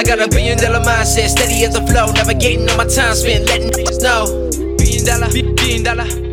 [0.00, 3.44] I got a billion dollar mindset, steady as a flow, navigating on my time spent,
[3.44, 4.48] letting niggas know.
[4.78, 6.30] Billion dollar, billion dollar.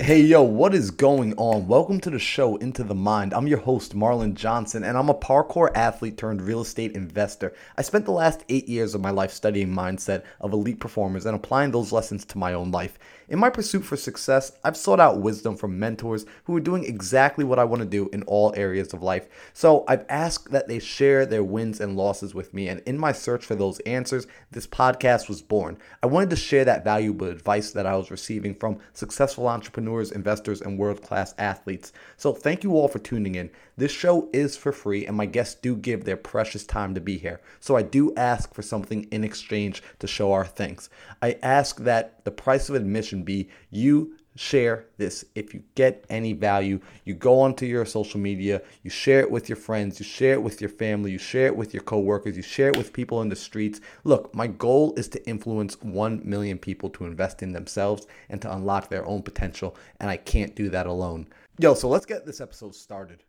[0.00, 1.66] Hey yo, what is going on?
[1.66, 3.34] Welcome to the show Into the Mind.
[3.34, 7.52] I'm your host, Marlon Johnson, and I'm a parkour athlete turned real estate investor.
[7.76, 11.34] I spent the last eight years of my life studying mindset of elite performers and
[11.34, 12.96] applying those lessons to my own life.
[13.26, 17.42] In my pursuit for success, I've sought out wisdom from mentors who are doing exactly
[17.42, 19.26] what I want to do in all areas of life.
[19.54, 23.12] So I've asked that they share their wins and losses with me, and in my
[23.12, 25.78] search for those answers, this podcast was born.
[26.02, 30.60] I wanted to share that valuable advice that I was receiving from successful entrepreneurs, investors,
[30.60, 31.94] and world class athletes.
[32.18, 33.50] So thank you all for tuning in.
[33.76, 37.16] This show is for free, and my guests do give their precious time to be
[37.16, 37.40] here.
[37.58, 40.90] So I do ask for something in exchange to show our thanks.
[41.22, 45.24] I ask that the price of admission be you share this.
[45.34, 49.48] If you get any value, you go onto your social media, you share it with
[49.48, 52.42] your friends, you share it with your family, you share it with your coworkers, you
[52.42, 53.80] share it with people in the streets.
[54.02, 58.52] Look, my goal is to influence 1 million people to invest in themselves and to
[58.52, 61.28] unlock their own potential, and I can't do that alone.
[61.58, 63.22] Yo, so let's get this episode started.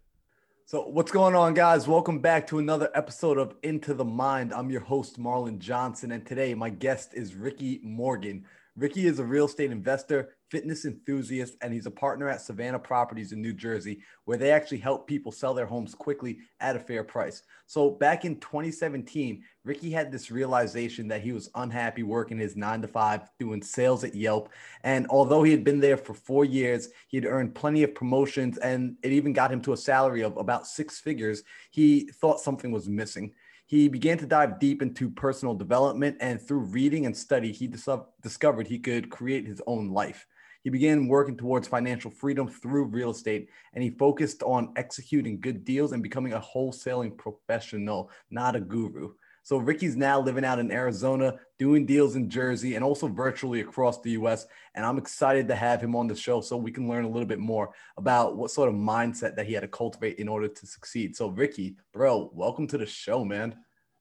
[0.68, 1.88] So, what's going on, guys?
[1.88, 4.52] Welcome back to another episode of Into the Mind.
[4.52, 8.46] I'm your host, Marlon Johnson, and today my guest is Ricky Morgan.
[8.78, 13.32] Ricky is a real estate investor, fitness enthusiast, and he's a partner at Savannah Properties
[13.32, 17.02] in New Jersey, where they actually help people sell their homes quickly at a fair
[17.02, 17.44] price.
[17.68, 22.82] So, back in 2017, Ricky had this realization that he was unhappy working his nine
[22.82, 24.50] to five, doing sales at Yelp.
[24.84, 28.98] And although he had been there for four years, he'd earned plenty of promotions, and
[29.04, 31.44] it even got him to a salary of about six figures.
[31.72, 33.34] He thought something was missing.
[33.68, 37.90] He began to dive deep into personal development, and through reading and study, he dis-
[38.22, 40.28] discovered he could create his own life.
[40.64, 45.64] He began working towards financial freedom through real estate, and he focused on executing good
[45.64, 49.14] deals and becoming a wholesaling professional, not a guru.
[49.46, 54.02] So Ricky's now living out in Arizona, doing deals in Jersey, and also virtually across
[54.02, 54.48] the U.S.
[54.74, 57.28] And I'm excited to have him on the show so we can learn a little
[57.28, 60.66] bit more about what sort of mindset that he had to cultivate in order to
[60.66, 61.16] succeed.
[61.16, 63.56] So Ricky, bro, welcome to the show, man.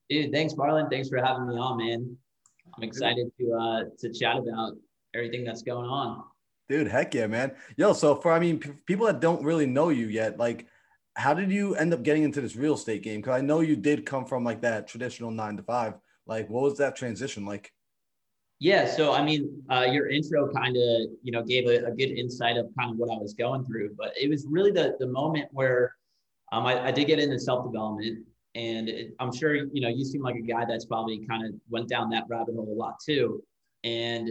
[0.09, 0.89] Dude, thanks, Marlon.
[0.89, 2.17] Thanks for having me on, man.
[2.75, 4.79] I'm excited to uh, to chat about
[5.15, 6.25] everything that's going on.
[6.71, 7.53] Dude, heck yeah, man.
[7.77, 10.69] Yo, so for I mean, p- people that don't really know you yet, like
[11.17, 13.21] how did you end up getting into this real estate game?
[13.21, 15.95] Because I know you did come from like that traditional nine to five.
[16.27, 17.73] Like, what was that transition like?
[18.61, 22.11] Yeah, so I mean, uh, your intro kind of you know gave a, a, good
[22.11, 25.07] insight of kind of what I was going through, but it was really the the
[25.07, 25.95] moment where
[26.53, 30.05] um, I, I did get into self development, and it, I'm sure you know you
[30.05, 32.95] seem like a guy that's probably kind of went down that rabbit hole a lot
[33.05, 33.43] too,
[33.83, 34.31] and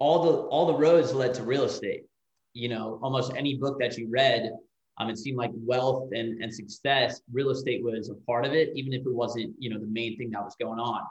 [0.00, 2.04] all the all the roads led to real estate.
[2.52, 4.50] You know, almost any book that you read
[4.98, 8.70] um, it seemed like wealth and, and success, real estate was a part of it,
[8.74, 11.02] even if it wasn't, you know, the main thing that was going on.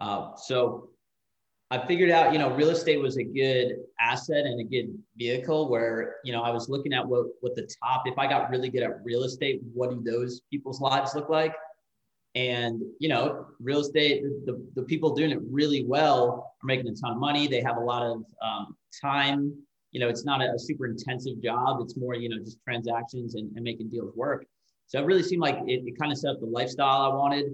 [0.00, 0.90] Uh, so
[1.70, 5.68] I figured out, you know, real estate was a good asset and a good vehicle
[5.68, 8.68] where, you know, I was looking at what, what the top, if I got really
[8.68, 11.54] good at real estate, what do those people's lives look like?
[12.36, 16.94] And, you know, real estate, the, the people doing it really well are making a
[16.94, 17.48] ton of money.
[17.48, 19.54] They have a lot of um, time
[19.92, 21.80] you know, it's not a, a super intensive job.
[21.80, 24.44] It's more, you know, just transactions and, and making deals work.
[24.86, 27.46] So it really seemed like it, it kind of set up the lifestyle I wanted.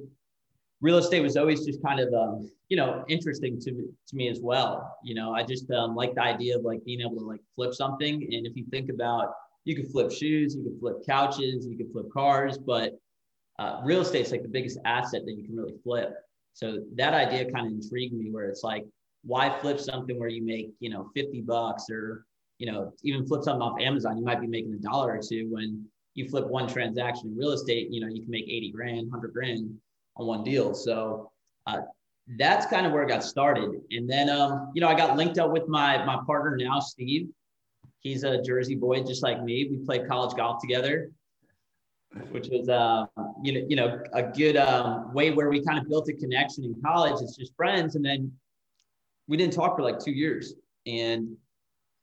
[0.80, 4.40] Real estate was always just kind of, um, you know, interesting to, to me as
[4.40, 4.96] well.
[5.04, 7.72] You know, I just um, like the idea of like being able to like flip
[7.72, 8.14] something.
[8.14, 9.32] And if you think about,
[9.64, 12.98] you could flip shoes, you could flip couches, you could flip cars, but
[13.60, 16.14] uh, real estate's like the biggest asset that you can really flip.
[16.54, 18.84] So that idea kind of intrigued me where it's like,
[19.24, 22.26] why flip something where you make, you know, 50 bucks or
[22.62, 25.48] you know, even flip something off Amazon, you might be making a dollar or two.
[25.50, 25.84] When
[26.14, 29.32] you flip one transaction in real estate, you know, you can make 80 grand, 100
[29.32, 29.74] grand
[30.16, 30.72] on one deal.
[30.72, 31.32] So
[31.66, 31.78] uh,
[32.38, 33.80] that's kind of where it got started.
[33.90, 37.30] And then, um, you know, I got linked up with my, my partner now, Steve.
[37.98, 39.66] He's a Jersey boy, just like me.
[39.68, 41.10] We played college golf together,
[42.30, 43.06] which was, uh,
[43.42, 46.62] you know, you know, a good um, way where we kind of built a connection
[46.62, 47.20] in college.
[47.20, 47.96] It's just friends.
[47.96, 48.32] And then
[49.28, 50.54] we didn't talk for like two years.
[50.86, 51.36] And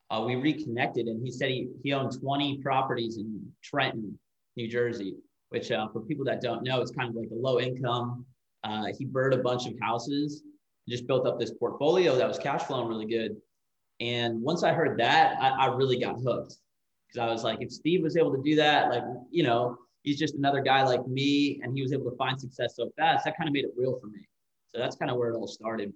[0.10, 4.18] uh, we reconnected and he said he, he owned 20 properties in Trenton,
[4.56, 5.16] New Jersey,
[5.50, 8.26] which uh, for people that don't know, it's kind of like a low income.
[8.64, 10.44] Uh, he burned a bunch of houses,
[10.88, 13.36] just built up this portfolio that was cash flowing really good.
[14.00, 16.56] And once I heard that, I, I really got hooked
[17.08, 20.18] because I was like, if Steve was able to do that, like, you know, he's
[20.18, 23.38] just another guy like me and he was able to find success so fast, that
[23.38, 24.28] kind of made it real for me.
[24.68, 25.94] So that's kind of where it all started.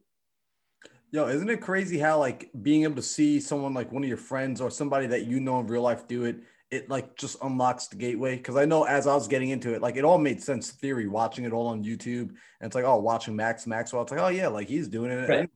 [1.13, 4.17] Yo, isn't it crazy how like being able to see someone like one of your
[4.17, 6.37] friends or somebody that you know in real life do it,
[6.71, 9.81] it like just unlocks the gateway because I know as I was getting into it,
[9.83, 12.97] like it all made sense theory watching it all on YouTube, and it's like oh
[12.97, 15.29] watching Max Maxwell, it's like oh yeah, like he's doing it.
[15.29, 15.49] Right.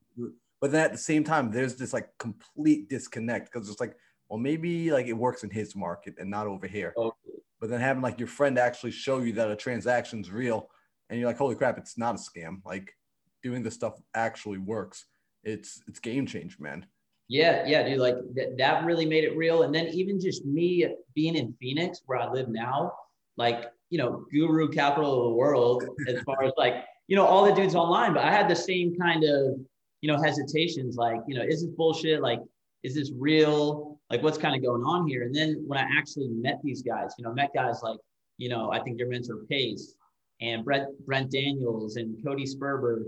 [0.62, 3.96] But then at the same time, there's this like complete disconnect because it's like
[4.30, 6.94] well maybe like it works in his market and not over here.
[6.96, 7.18] Okay.
[7.60, 10.70] But then having like your friend actually show you that a transaction's real,
[11.10, 12.58] and you're like holy crap, it's not a scam.
[12.64, 12.94] Like
[13.42, 15.08] doing this stuff actually works.
[15.48, 16.86] It's it's game change, man.
[17.30, 18.00] Yeah, yeah, dude.
[18.00, 19.64] Like th- that really made it real.
[19.64, 20.86] And then even just me
[21.16, 22.92] being in Phoenix, where I live now,
[23.38, 27.46] like you know, guru capital of the world, as far as like you know, all
[27.46, 28.14] the dudes online.
[28.14, 29.58] But I had the same kind of
[30.02, 32.22] you know hesitations, like you know, is this bullshit?
[32.22, 32.40] Like,
[32.84, 34.00] is this real?
[34.10, 35.24] Like, what's kind of going on here?
[35.24, 38.00] And then when I actually met these guys, you know, met guys like
[38.38, 39.96] you know, I think your mentor Pace
[40.42, 43.04] and Brent Brent Daniels and Cody Sperber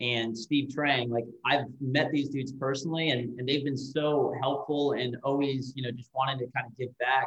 [0.00, 1.10] and Steve Trang.
[1.10, 5.82] Like I've met these dudes personally and, and they've been so helpful and always, you
[5.82, 7.26] know, just wanting to kind of give back.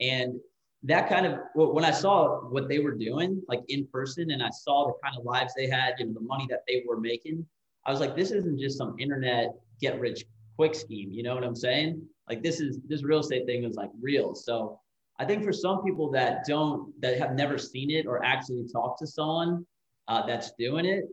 [0.00, 0.38] And
[0.82, 4.50] that kind of when I saw what they were doing, like in person, and I
[4.50, 7.46] saw the kind of lives they had, you know, the money that they were making,
[7.86, 10.24] I was like, this isn't just some internet get rich
[10.56, 11.12] quick scheme.
[11.12, 12.02] You know what I'm saying?
[12.28, 14.34] Like this is this real estate thing is like real.
[14.34, 14.78] So
[15.18, 18.98] I think for some people that don't that have never seen it or actually talked
[19.00, 19.66] to someone
[20.08, 21.04] uh, that's doing it,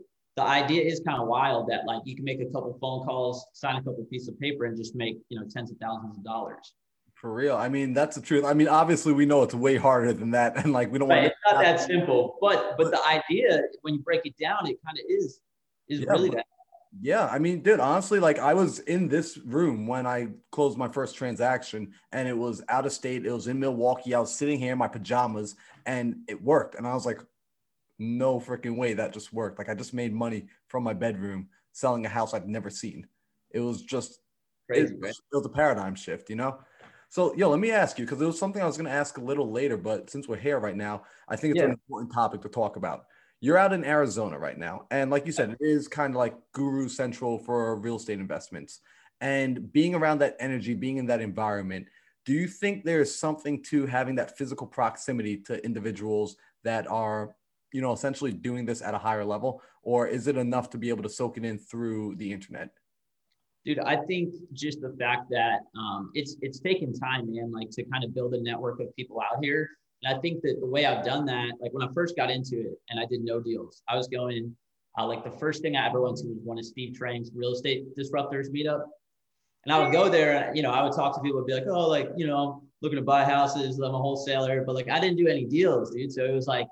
[0.42, 3.46] the idea is kind of wild that like you can make a couple phone calls,
[3.54, 6.24] sign a couple pieces of paper, and just make you know tens of thousands of
[6.24, 6.74] dollars.
[7.14, 8.44] For real, I mean that's the truth.
[8.46, 11.24] I mean, obviously we know it's way harder than that, and like we don't right,
[11.24, 11.26] want.
[11.28, 14.98] It's not that simple, but but the idea when you break it down, it kind
[14.98, 15.42] of is
[15.88, 16.46] is yeah, really that.
[17.00, 20.90] Yeah, I mean, dude, honestly, like I was in this room when I closed my
[20.90, 23.26] first transaction, and it was out of state.
[23.26, 24.14] It was in Milwaukee.
[24.14, 25.56] I was sitting here in my pajamas,
[25.86, 26.76] and it worked.
[26.76, 27.22] And I was like,
[28.02, 29.60] no freaking way that just worked.
[29.60, 33.08] Like I just made money from my bedroom selling a house I'd never seen.
[33.52, 34.20] It was just
[34.68, 34.96] crazy.
[34.96, 36.60] It, it was a paradigm shift, you know.
[37.10, 39.18] So, yo, let me ask you because it was something I was going to ask
[39.18, 41.66] a little later, but since we're here right now, I think it's yeah.
[41.66, 43.06] an important topic to talk about.
[43.42, 46.36] You're out in Arizona right now, and like you said, it is kind of like
[46.54, 48.80] guru central for real estate investments.
[49.20, 51.88] And being around that energy, being in that environment,
[52.26, 57.36] do you think there's something to having that physical proximity to individuals that are
[57.72, 60.90] you know, essentially doing this at a higher level, or is it enough to be
[60.90, 62.70] able to soak it in through the internet?
[63.66, 67.84] Dude, I think just the fact that um, it's it's taken time, man, like to
[67.84, 69.70] kind of build a network of people out here.
[70.04, 72.60] And I think that the way I've done that, like when I first got into
[72.60, 74.56] it and I did no deals, I was going
[74.98, 77.52] uh, like the first thing I ever went to was one of Steve Trang's real
[77.52, 78.84] estate disruptors meetup.
[79.66, 81.68] And I would go there, you know, I would talk to people and be like,
[81.68, 85.18] oh, like, you know, looking to buy houses, I'm a wholesaler, but like I didn't
[85.18, 86.12] do any deals, dude.
[86.12, 86.68] So it was like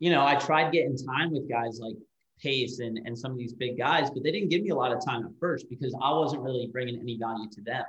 [0.00, 1.94] you know, I tried getting time with guys like
[2.42, 4.92] Pace and, and some of these big guys, but they didn't give me a lot
[4.92, 7.84] of time at first because I wasn't really bringing any value to them.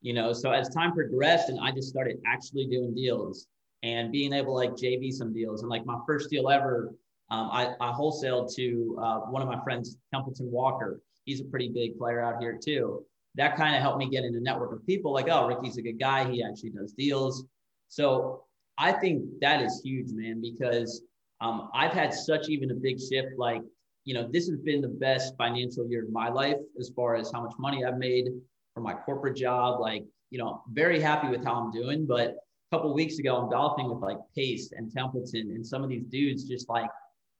[0.00, 3.46] You know, so as time progressed and I just started actually doing deals
[3.82, 5.60] and being able to like JV some deals.
[5.60, 6.94] And like my first deal ever,
[7.30, 11.00] um, I, I wholesaled to uh, one of my friends, Templeton Walker.
[11.24, 13.04] He's a pretty big player out here too.
[13.34, 15.82] That kind of helped me get in a network of people like, oh, Ricky's a
[15.82, 16.30] good guy.
[16.30, 17.44] He actually does deals.
[17.88, 18.44] So
[18.78, 21.02] I think that is huge, man, because
[21.40, 23.38] um, I've had such even a big shift.
[23.38, 23.62] Like,
[24.04, 27.30] you know, this has been the best financial year of my life as far as
[27.32, 28.28] how much money I've made
[28.74, 29.80] from my corporate job.
[29.80, 32.06] Like, you know, very happy with how I'm doing.
[32.06, 35.88] But a couple weeks ago, I'm golfing with like Pace and Templeton and some of
[35.88, 36.90] these dudes just like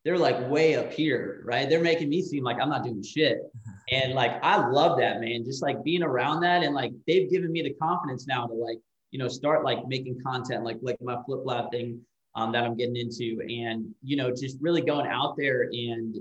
[0.04, 1.68] they're like way up here, right?
[1.68, 3.40] They're making me seem like I'm not doing shit.
[3.90, 5.46] And like I love that, man.
[5.46, 8.76] Just like being around that and like they've given me the confidence now to like,
[9.12, 11.98] you know, start like making content like like my flip lab thing
[12.38, 16.16] um, that I'm getting into, and you know, just really going out there and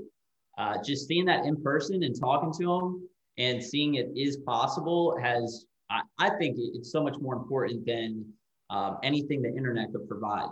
[0.57, 5.15] uh, just seeing that in person and talking to them and seeing it is possible
[5.21, 8.25] has, I, I think, it's so much more important than
[8.71, 10.49] um, anything the internet could provide.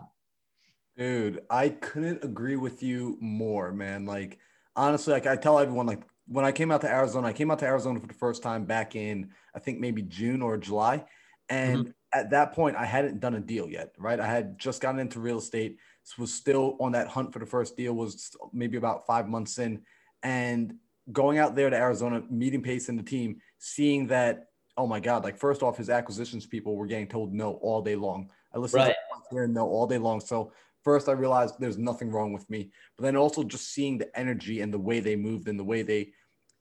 [0.96, 4.06] Dude, I couldn't agree with you more, man.
[4.06, 4.38] Like
[4.76, 7.58] honestly, like I tell everyone, like when I came out to Arizona, I came out
[7.60, 11.06] to Arizona for the first time back in I think maybe June or July,
[11.50, 14.20] and mm-hmm at that point, I hadn't done a deal yet, right?
[14.20, 15.78] I had just gotten into real estate,
[16.18, 19.82] was still on that hunt for the first deal, was maybe about five months in.
[20.24, 20.76] And
[21.12, 24.46] going out there to Arizona, meeting Pace and the team, seeing that,
[24.78, 27.98] oh my God, like first off, his acquisitions people were getting told no all day
[27.98, 28.30] long.
[28.54, 28.96] I listened right.
[29.30, 30.22] to hear no all day long.
[30.22, 30.54] So
[30.86, 32.72] first I realized there's nothing wrong with me.
[32.96, 35.82] But then also just seeing the energy and the way they moved and the way
[35.82, 36.14] they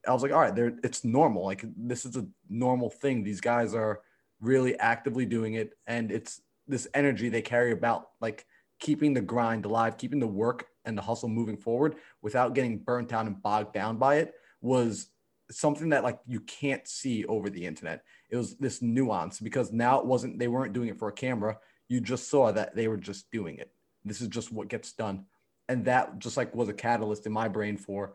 [0.06, 1.44] I was like, all right, there it's normal.
[1.44, 3.22] Like this is a normal thing.
[3.22, 4.02] These guys are
[4.44, 8.46] really actively doing it and it's this energy they carry about like
[8.80, 13.12] keeping the grind alive keeping the work and the hustle moving forward without getting burnt
[13.12, 15.08] out and bogged down by it was
[15.50, 18.02] something that like you can't see over the internet.
[18.30, 21.58] It was this nuance because now it wasn't they weren't doing it for a camera.
[21.88, 23.70] You just saw that they were just doing it.
[24.04, 25.26] This is just what gets done.
[25.68, 28.14] And that just like was a catalyst in my brain for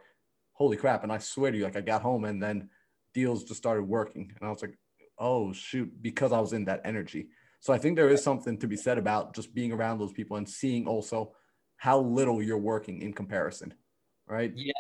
[0.54, 1.04] holy crap.
[1.04, 2.70] And I swear to you, like I got home and then
[3.14, 4.34] deals just started working.
[4.40, 4.78] And I was like,
[5.20, 7.28] oh shoot, because I was in that energy.
[7.60, 10.38] So I think there is something to be said about just being around those people
[10.38, 11.34] and seeing also
[11.78, 13.74] how little you're working in comparison.
[14.28, 14.54] Right.
[14.56, 14.74] Yeah,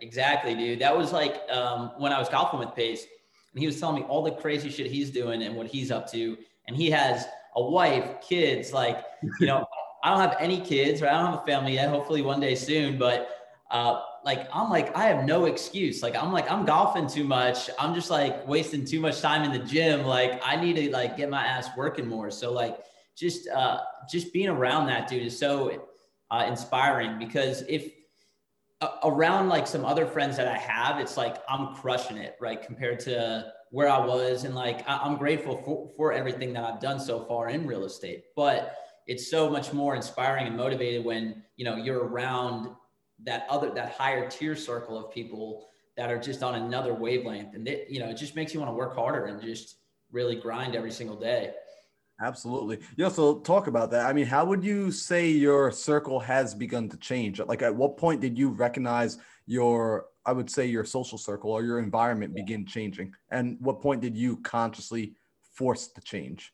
[0.00, 0.80] exactly, dude.
[0.80, 3.06] That was like um, when I was golfing with Pace
[3.52, 6.10] and he was telling me all the crazy shit he's doing and what he's up
[6.12, 6.36] to.
[6.66, 7.24] And he has
[7.54, 9.04] a wife, kids, like,
[9.40, 9.64] you know,
[10.04, 11.12] I don't have any kids, right?
[11.12, 13.30] I don't have a family yet, hopefully one day soon, but
[13.70, 16.02] uh, like I'm like I have no excuse.
[16.02, 17.70] Like I'm like I'm golfing too much.
[17.78, 20.04] I'm just like wasting too much time in the gym.
[20.04, 22.30] Like I need to like get my ass working more.
[22.32, 22.80] So like
[23.16, 23.78] just uh
[24.10, 25.86] just being around that dude is so
[26.32, 27.92] uh, inspiring because if
[28.80, 32.60] uh, around like some other friends that I have, it's like I'm crushing it, right?
[32.60, 36.80] Compared to where I was, and like I- I'm grateful for for everything that I've
[36.80, 38.74] done so far in real estate, but
[39.06, 42.74] it's so much more inspiring and motivated when you know you're around
[43.24, 47.54] that other that higher tier circle of people that are just on another wavelength.
[47.54, 49.76] And it you know it just makes you want to work harder and just
[50.12, 51.52] really grind every single day.
[52.20, 52.78] Absolutely.
[52.96, 54.06] Yeah so talk about that.
[54.06, 57.40] I mean how would you say your circle has begun to change?
[57.40, 61.62] Like at what point did you recognize your i would say your social circle or
[61.62, 63.14] your environment begin changing?
[63.30, 65.14] And what point did you consciously
[65.54, 66.52] force the change?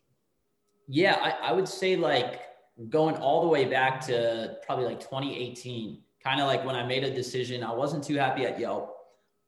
[0.87, 2.41] Yeah I, I would say like
[2.89, 7.03] going all the way back to probably like 2018 kind of like when I made
[7.03, 8.95] a decision, I wasn't too happy at Yelp.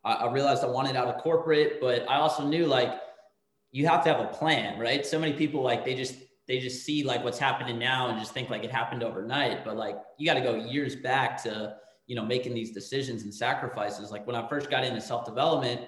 [0.04, 2.94] I, I realized I wanted out of corporate, but I also knew like
[3.72, 5.06] you have to have a plan, right?
[5.06, 6.16] So many people like they just
[6.48, 9.78] they just see like what's happening now and just think like it happened overnight, but
[9.78, 11.76] like you got to go years back to
[12.08, 14.12] you know making these decisions and sacrifices.
[14.12, 15.82] Like when I first got into self development,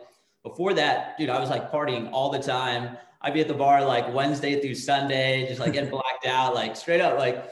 [0.43, 2.97] before that, dude, I was like partying all the time.
[3.21, 6.75] I'd be at the bar like Wednesday through Sunday, just like getting blacked out, like
[6.75, 7.49] straight up, like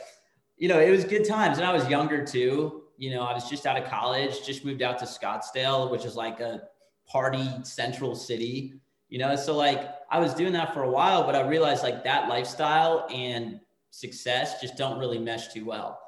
[0.58, 1.58] you know, it was good times.
[1.58, 4.82] And I was younger too you know, I was just out of college, just moved
[4.82, 6.64] out to Scottsdale, which is like a
[7.08, 8.74] party central city,
[9.10, 9.36] you know.
[9.36, 13.08] So like I was doing that for a while, but I realized like that lifestyle
[13.14, 13.60] and
[13.92, 16.00] success just don't really mesh too well.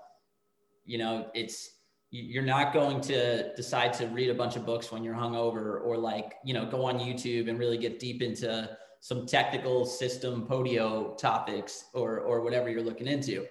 [0.85, 1.71] You know, it's
[2.09, 5.97] you're not going to decide to read a bunch of books when you're hungover or
[5.97, 8.69] like, you know, go on YouTube and really get deep into
[9.01, 13.45] some technical system podio topics or or whatever you're looking into.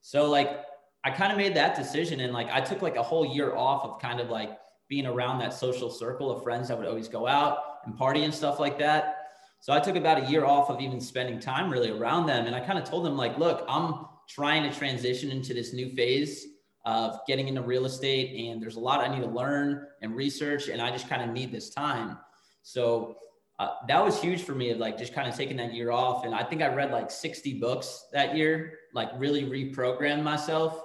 [0.00, 0.64] So like
[1.04, 3.84] I kind of made that decision and like I took like a whole year off
[3.84, 4.58] of kind of like
[4.90, 8.34] being around that social circle of friends that would always go out and party and
[8.34, 9.16] stuff like that.
[9.60, 12.46] So I took about a year off of even spending time really around them.
[12.46, 15.90] And I kind of told them, like, look, I'm trying to transition into this new
[15.90, 16.46] phase
[16.86, 18.48] of getting into real estate.
[18.48, 20.68] And there's a lot I need to learn and research.
[20.68, 22.16] And I just kind of need this time.
[22.62, 23.16] So
[23.58, 26.24] uh, that was huge for me of like just kind of taking that year off.
[26.24, 30.82] And I think I read like 60 books that year, like really reprogrammed myself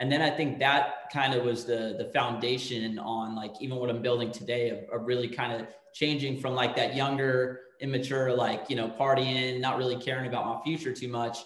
[0.00, 3.90] and then I think that kind of was the the foundation on like even what
[3.90, 8.64] I'm building today of, of, really kind of changing from like that younger, immature, like
[8.70, 11.38] you know, partying, not really caring about my future too much,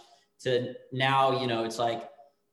[0.43, 2.09] to now, you know, it's like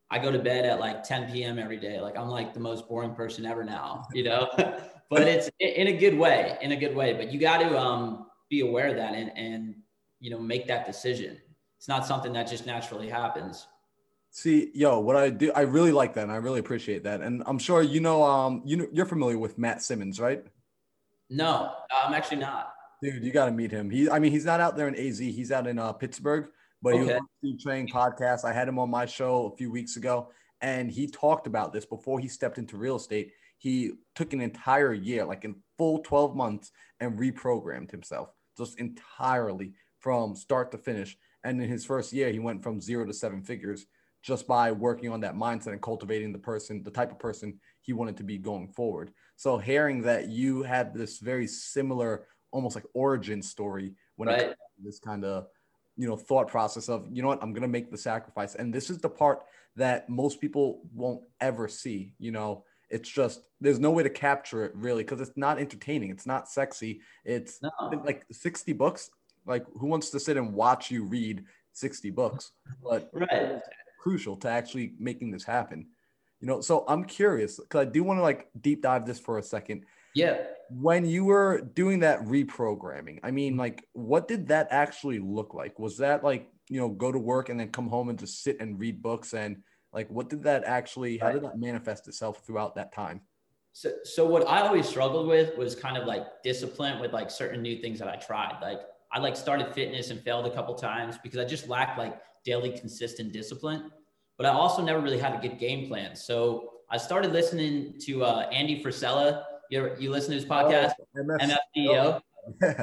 [0.10, 1.60] I go to bed at like 10 p.m.
[1.60, 2.00] every day.
[2.01, 4.50] Like I'm like the most boring person ever now, you know.
[5.10, 7.13] but it's in a good way, in a good way.
[7.13, 9.75] But you got to um, be aware of that and and
[10.20, 11.38] you know make that decision.
[11.77, 13.67] It's not something that just naturally happens.
[14.34, 17.20] See, yo, what I do, I really like that, and I really appreciate that.
[17.20, 20.46] And I'm sure you know, um, you know, you're familiar with Matt Simmons, right?
[21.30, 22.72] No, I'm actually not.
[23.04, 23.90] Dude, you got to meet him.
[23.90, 25.20] He, I mean, he's not out there in AZ.
[25.20, 26.48] He's out in uh, Pittsburgh,
[26.82, 27.00] but okay.
[27.00, 28.46] he was on the Trang podcast.
[28.46, 30.30] I had him on my show a few weeks ago,
[30.62, 33.34] and he talked about this before he stepped into real estate.
[33.58, 36.72] He took an entire year, like in full 12 months,
[37.02, 41.18] and reprogrammed himself just entirely from start to finish.
[41.44, 43.88] And in his first year, he went from zero to seven figures
[44.22, 47.94] just by working on that mindset and cultivating the person, the type of person he
[47.94, 49.12] wanted to be going forward.
[49.36, 54.42] So hearing that you had this very similar, almost like origin story when right.
[54.42, 55.48] it this kind of
[55.96, 58.56] you know thought process of you know what i'm gonna make the sacrifice.
[58.56, 59.44] And this is the part
[59.75, 62.63] that most people won't ever see you know?
[62.90, 66.12] It's just there's no way to capture it really because it's not entertaining.
[66.12, 67.00] It's not sexy.
[67.24, 67.72] It's no.
[68.04, 69.10] like 60 books.
[69.46, 72.51] Like who wants to sit and watch you read 60 books?
[72.84, 73.62] But right
[74.01, 75.88] crucial to actually making this happen.
[76.39, 79.38] You know, so I'm curious because I do want to like deep dive this for
[79.38, 79.86] a second.
[80.15, 80.38] Yeah.
[80.72, 83.60] When you were doing that reprogramming, I mean, mm-hmm.
[83.60, 85.77] like, what did that actually look like?
[85.77, 88.60] Was that like, you know, go to work and then come home and just sit
[88.60, 89.34] and read books?
[89.34, 89.58] And
[89.93, 93.22] like, what did that actually, how did that manifest itself throughout that time?
[93.74, 97.62] So, so what I always struggled with was kind of like discipline with like certain
[97.62, 98.58] new things that I tried.
[98.62, 98.79] Like
[99.12, 102.77] I like started fitness and failed a couple times because I just lacked like daily
[102.77, 103.91] consistent discipline.
[104.38, 106.15] But I also never really had a good game plan.
[106.15, 109.44] So I started listening to uh, Andy Frisella.
[109.70, 112.22] You ever, you listen to his podcast, oh, MF CEO?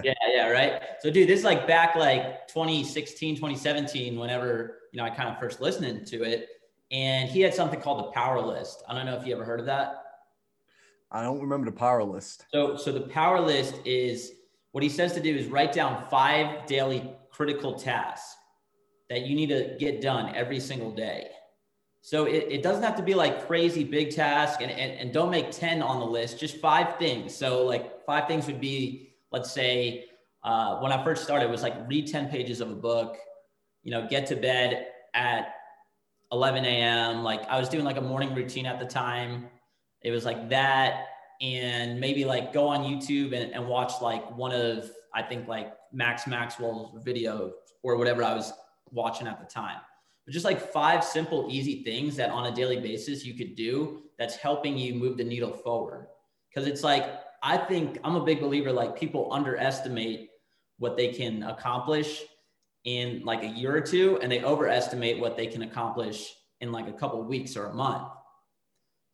[0.04, 0.82] yeah, yeah, right.
[1.00, 5.38] So, dude, this is like back like 2016, 2017, whenever you know I kind of
[5.38, 6.49] first listened to it,
[6.90, 8.82] and he had something called the Power List.
[8.88, 10.04] I don't know if you ever heard of that.
[11.11, 12.47] I don't remember the Power List.
[12.52, 14.32] So, so the Power List is
[14.78, 18.37] what he says to do is write down five daily critical tasks
[19.11, 21.30] that you need to get done every single day.
[22.00, 25.32] So it, it doesn't have to be like crazy big task and, and, and don't
[25.32, 27.35] make 10 on the list, just five things.
[27.35, 30.04] So like five things would be, let's say,
[30.44, 33.16] uh, when I first started, it was like read 10 pages of a book,
[33.82, 35.56] you know, get to bed at
[36.30, 37.25] 11 a.m.
[37.25, 39.49] Like I was doing like a morning routine at the time.
[40.02, 41.06] It was like that
[41.40, 45.73] and maybe like go on YouTube and, and watch like one of I think like
[45.92, 47.52] Max Maxwell's video
[47.83, 48.52] or whatever I was
[48.90, 49.78] watching at the time.
[50.25, 54.02] But just like five simple, easy things that on a daily basis you could do
[54.18, 56.09] that's helping you move the needle forward.
[56.54, 60.28] Cause it's like, I think I'm a big believer, like people underestimate
[60.78, 62.25] what they can accomplish
[62.85, 66.88] in like a year or two, and they overestimate what they can accomplish in like
[66.88, 68.09] a couple weeks or a month.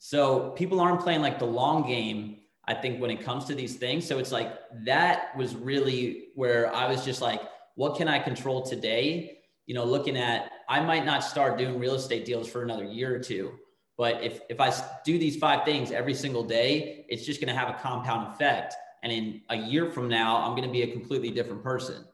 [0.04, 3.76] So people aren't playing like the long game, I think, when it comes to these
[3.76, 4.06] things.
[4.06, 4.52] So it's like
[4.84, 7.40] that was really where I was just like,
[7.76, 9.38] what can I control today?
[9.64, 13.14] You know, looking at, I might not start doing real estate deals for another year
[13.14, 13.52] or two.
[13.96, 14.74] But if, if I
[15.06, 18.74] do these five things every single day, it's just going to have a compound effect.
[19.02, 22.04] And in a year from now, I'm going to be a completely different person.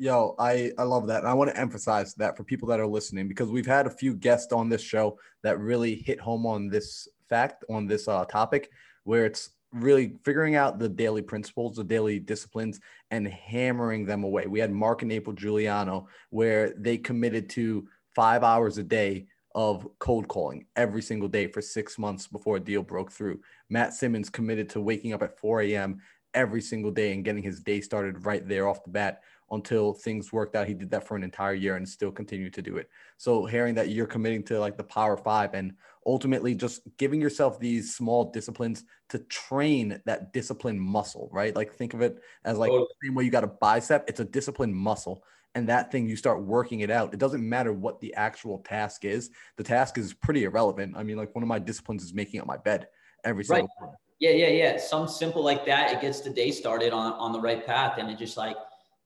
[0.00, 1.18] Yo, I, I love that.
[1.18, 3.90] And I want to emphasize that for people that are listening because we've had a
[3.90, 8.24] few guests on this show that really hit home on this fact, on this uh,
[8.24, 8.70] topic,
[9.04, 12.80] where it's really figuring out the daily principles, the daily disciplines,
[13.10, 14.46] and hammering them away.
[14.46, 19.86] We had Mark and April Giuliano, where they committed to five hours a day of
[19.98, 23.38] cold calling every single day for six months before a deal broke through.
[23.68, 26.00] Matt Simmons committed to waking up at 4 a.m.
[26.32, 30.32] every single day and getting his day started right there off the bat until things
[30.32, 30.68] worked out.
[30.68, 32.88] He did that for an entire year and still continued to do it.
[33.16, 35.74] So hearing that you're committing to like the power five and
[36.06, 41.54] ultimately just giving yourself these small disciplines to train that discipline muscle, right?
[41.54, 44.24] Like think of it as like the same way you got a bicep, it's a
[44.24, 45.24] discipline muscle.
[45.56, 47.12] And that thing, you start working it out.
[47.12, 49.30] It doesn't matter what the actual task is.
[49.56, 50.94] The task is pretty irrelevant.
[50.96, 52.86] I mean, like one of my disciplines is making up my bed
[53.24, 53.70] every single right.
[53.80, 53.96] morning.
[54.20, 54.76] Yeah, yeah, yeah.
[54.76, 58.08] Some simple like that, it gets the day started on on the right path, and
[58.10, 58.54] it just like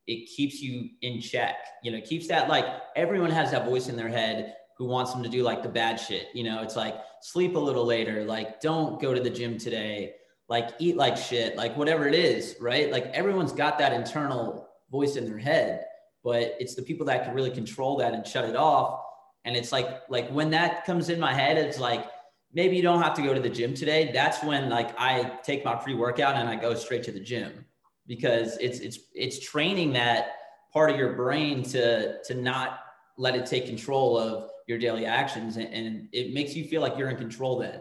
[0.06, 1.56] it keeps you in check.
[1.82, 5.22] You know, keeps that like everyone has that voice in their head who wants them
[5.22, 6.28] to do like the bad shit.
[6.34, 10.14] You know, it's like sleep a little later, like don't go to the gym today,
[10.48, 12.90] like eat like shit, like whatever it is, right?
[12.90, 15.84] Like everyone's got that internal voice in their head,
[16.22, 19.00] but it's the people that can really control that and shut it off.
[19.44, 22.06] And it's like like when that comes in my head, it's like
[22.52, 24.10] maybe you don't have to go to the gym today.
[24.12, 27.64] That's when like I take my pre-workout and I go straight to the gym
[28.06, 30.36] because it's it's it's training that
[30.72, 32.80] part of your brain to to not
[33.16, 36.96] let it take control of your daily actions and, and it makes you feel like
[36.96, 37.80] you're in control then.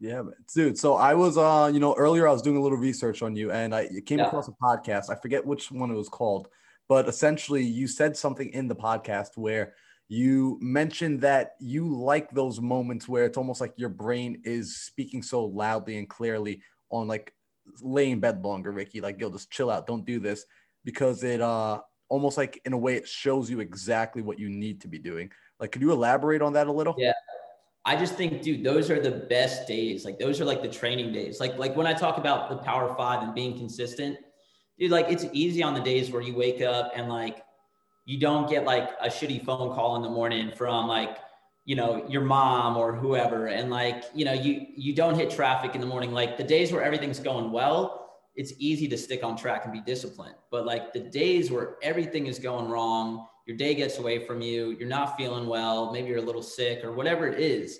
[0.00, 0.22] Yeah
[0.54, 3.34] dude so i was uh you know earlier i was doing a little research on
[3.34, 4.26] you and i came yeah.
[4.26, 5.10] across a podcast.
[5.10, 6.46] I forget which one it was called
[6.88, 9.74] but essentially you said something in the podcast where
[10.08, 15.22] you mentioned that you like those moments where it's almost like your brain is speaking
[15.22, 17.34] so loudly and clearly on like
[17.80, 19.00] lay in bed longer, Ricky.
[19.00, 19.86] Like, yo, just chill out.
[19.86, 20.44] Don't do this
[20.84, 24.80] because it uh almost like in a way it shows you exactly what you need
[24.80, 25.30] to be doing.
[25.60, 26.94] Like, could you elaborate on that a little?
[26.98, 27.12] Yeah.
[27.84, 30.04] I just think, dude, those are the best days.
[30.04, 31.40] Like those are like the training days.
[31.40, 34.18] Like, like when I talk about the power five and being consistent,
[34.78, 37.42] dude, like it's easy on the days where you wake up and like
[38.04, 41.18] you don't get like a shitty phone call in the morning from like
[41.68, 45.74] you know your mom or whoever and like you know you you don't hit traffic
[45.74, 46.12] in the morning.
[46.12, 49.80] Like the days where everything's going well it's easy to stick on track and be
[49.80, 50.36] disciplined.
[50.50, 54.76] But like the days where everything is going wrong your day gets away from you
[54.78, 57.78] you're not feeling well maybe you're a little sick or whatever it is.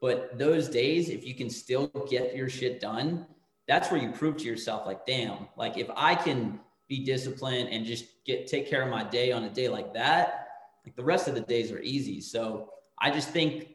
[0.00, 3.24] But those days if you can still get your shit done
[3.68, 7.84] that's where you prove to yourself like damn like if i can be disciplined and
[7.84, 10.48] just get take care of my day on a day like that
[10.88, 12.18] like the rest of the days are easy.
[12.18, 12.70] So
[13.00, 13.68] I just think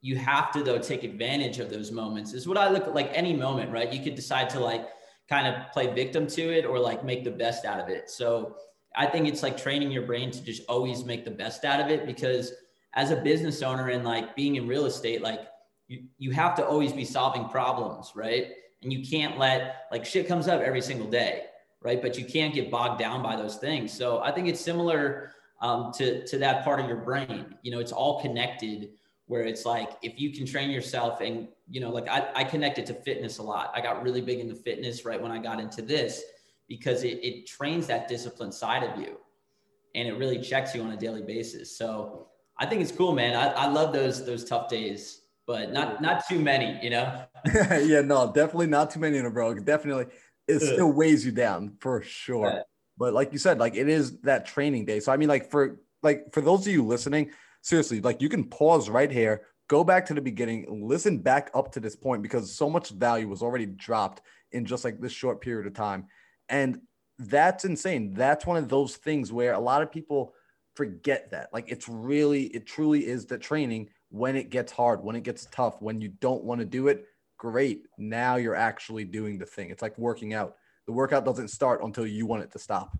[0.00, 3.34] you have to though take advantage of those moments is what I look like any
[3.34, 3.92] moment, right?
[3.92, 4.88] You could decide to like
[5.28, 8.10] kind of play victim to it or like make the best out of it.
[8.10, 8.56] So
[8.96, 11.88] I think it's like training your brain to just always make the best out of
[11.88, 12.52] it because
[12.94, 15.40] as a business owner and like being in real estate, like
[15.86, 18.48] you, you have to always be solving problems, right?
[18.82, 21.44] And you can't let like shit comes up every single day,
[21.82, 22.02] right?
[22.02, 23.92] But you can't get bogged down by those things.
[23.92, 27.54] So I think it's similar um, to to that part of your brain.
[27.62, 28.90] You know, it's all connected.
[29.26, 32.84] Where it's like if you can train yourself, and you know, like I, I connected
[32.86, 33.70] to fitness a lot.
[33.74, 36.22] I got really big into fitness right when I got into this
[36.68, 39.18] because it, it trains that discipline side of you,
[39.94, 41.78] and it really checks you on a daily basis.
[41.78, 42.26] So
[42.58, 43.36] I think it's cool, man.
[43.36, 45.20] I, I love those those tough days
[45.50, 47.24] but not not too many, you know.
[47.54, 49.52] yeah, no, definitely not too many in a row.
[49.52, 50.06] Definitely,
[50.46, 52.62] it still weighs you down for sure.
[53.00, 55.00] But like you said, like it is that training day.
[55.00, 57.30] So I mean, like for like for those of you listening,
[57.62, 61.72] seriously, like you can pause right here, go back to the beginning, listen back up
[61.72, 64.20] to this point because so much value was already dropped
[64.52, 66.08] in just like this short period of time,
[66.50, 66.78] and
[67.18, 68.12] that's insane.
[68.12, 70.34] That's one of those things where a lot of people
[70.74, 71.48] forget that.
[71.54, 75.46] Like it's really, it truly is the training when it gets hard, when it gets
[75.50, 77.06] tough, when you don't want to do it,
[77.38, 77.86] great.
[77.96, 79.70] Now you're actually doing the thing.
[79.70, 80.56] It's like working out.
[80.86, 82.96] The workout doesn't start until you want it to stop.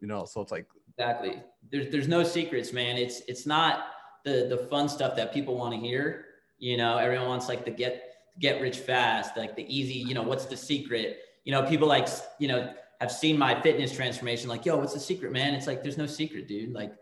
[0.00, 1.42] You know, so it's like exactly.
[1.70, 2.96] There's there's no secrets, man.
[2.96, 3.86] It's it's not
[4.24, 6.26] the the fun stuff that people want to hear.
[6.58, 9.94] You know, everyone wants like the get get rich fast, like the easy.
[9.94, 11.18] You know, what's the secret?
[11.44, 12.08] You know, people like
[12.38, 14.48] you know have seen my fitness transformation.
[14.48, 15.54] Like, yo, what's the secret, man?
[15.54, 16.72] It's like there's no secret, dude.
[16.72, 16.92] Like,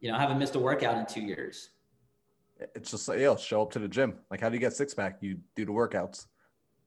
[0.00, 1.70] you know, I haven't missed a workout in two years
[2.74, 4.14] it's just like, yo, show up to the gym.
[4.30, 5.18] Like, how do you get six pack?
[5.20, 6.26] You do the workouts.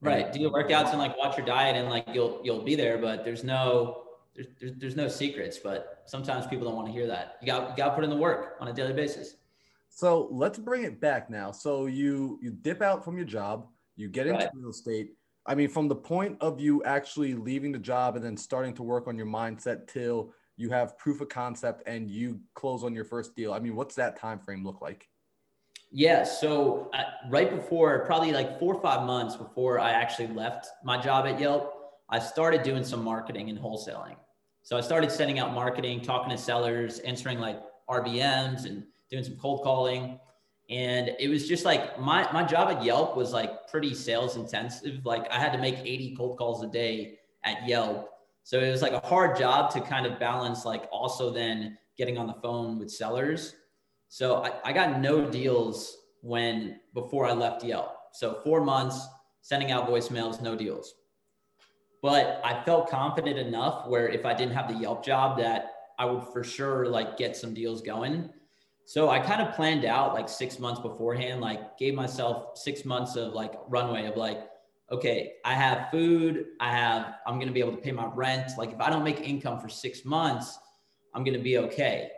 [0.00, 0.32] Right.
[0.32, 3.24] Do your workouts and like watch your diet and like you'll you'll be there, but
[3.24, 4.02] there's no
[4.34, 7.38] there's, there's, there's no secrets, but sometimes people don't want to hear that.
[7.40, 9.36] You got you got to put in the work on a daily basis.
[9.88, 11.52] So let's bring it back now.
[11.52, 14.50] So you you dip out from your job, you get into right.
[14.54, 15.12] real estate.
[15.46, 18.82] I mean, from the point of you actually leaving the job and then starting to
[18.82, 23.04] work on your mindset till you have proof of concept and you close on your
[23.04, 23.52] first deal.
[23.52, 25.08] I mean, what's that time frame look like?
[25.96, 26.24] Yeah.
[26.24, 31.00] So uh, right before, probably like four or five months before I actually left my
[31.00, 31.72] job at Yelp,
[32.10, 34.16] I started doing some marketing and wholesaling.
[34.62, 39.36] So I started sending out marketing, talking to sellers, answering like RVMs and doing some
[39.36, 40.18] cold calling.
[40.68, 45.06] And it was just like my, my job at Yelp was like pretty sales intensive.
[45.06, 48.10] Like I had to make 80 cold calls a day at Yelp.
[48.42, 52.18] So it was like a hard job to kind of balance, like also then getting
[52.18, 53.54] on the phone with sellers
[54.14, 57.96] so I, I got no deals when before I left Yelp.
[58.12, 59.04] So four months
[59.40, 60.94] sending out voicemails, no deals.
[62.00, 66.04] But I felt confident enough where if I didn't have the Yelp job that I
[66.04, 68.30] would for sure like get some deals going.
[68.84, 73.16] So I kind of planned out like six months beforehand, like gave myself six months
[73.16, 74.46] of like runway of like,
[74.92, 78.52] okay, I have food, I have, I'm gonna be able to pay my rent.
[78.56, 80.56] Like if I don't make income for six months,
[81.14, 82.10] I'm gonna be okay.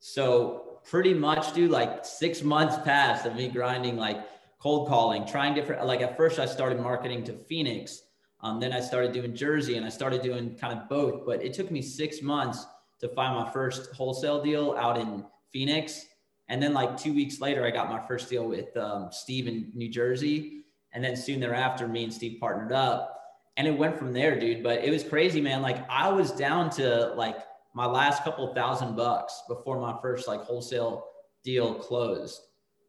[0.00, 4.18] So pretty much, do like six months passed of me grinding, like
[4.58, 5.86] cold calling, trying different.
[5.86, 8.02] Like at first, I started marketing to Phoenix.
[8.42, 11.26] Um, then I started doing Jersey, and I started doing kind of both.
[11.26, 12.66] But it took me six months
[13.00, 16.06] to find my first wholesale deal out in Phoenix.
[16.48, 19.70] And then like two weeks later, I got my first deal with um, Steve in
[19.74, 20.62] New Jersey.
[20.92, 23.16] And then soon thereafter, me and Steve partnered up.
[23.56, 24.62] And it went from there, dude.
[24.62, 25.62] But it was crazy, man.
[25.62, 27.36] Like I was down to like
[27.74, 31.04] my last couple thousand bucks before my first like wholesale
[31.44, 32.40] deal closed.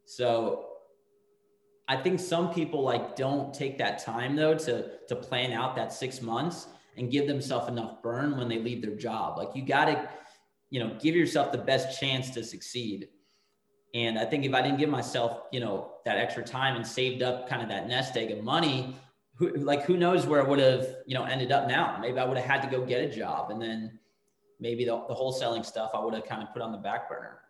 [0.04, 0.66] So
[1.88, 5.92] I think some people like don't take that time though to to plan out that
[5.92, 9.38] 6 months and give themselves enough burn when they leave their job.
[9.38, 10.08] Like you got to
[10.72, 13.08] you know, give yourself the best chance to succeed.
[13.94, 17.22] And I think if I didn't give myself, you know, that extra time and saved
[17.22, 18.96] up kind of that nest egg of money,
[19.34, 21.98] who like who knows where I would have, you know, ended up now.
[22.00, 23.98] Maybe I would have had to go get a job and then
[24.62, 27.40] maybe the, the wholesaling stuff I would have kind of put on the back burner.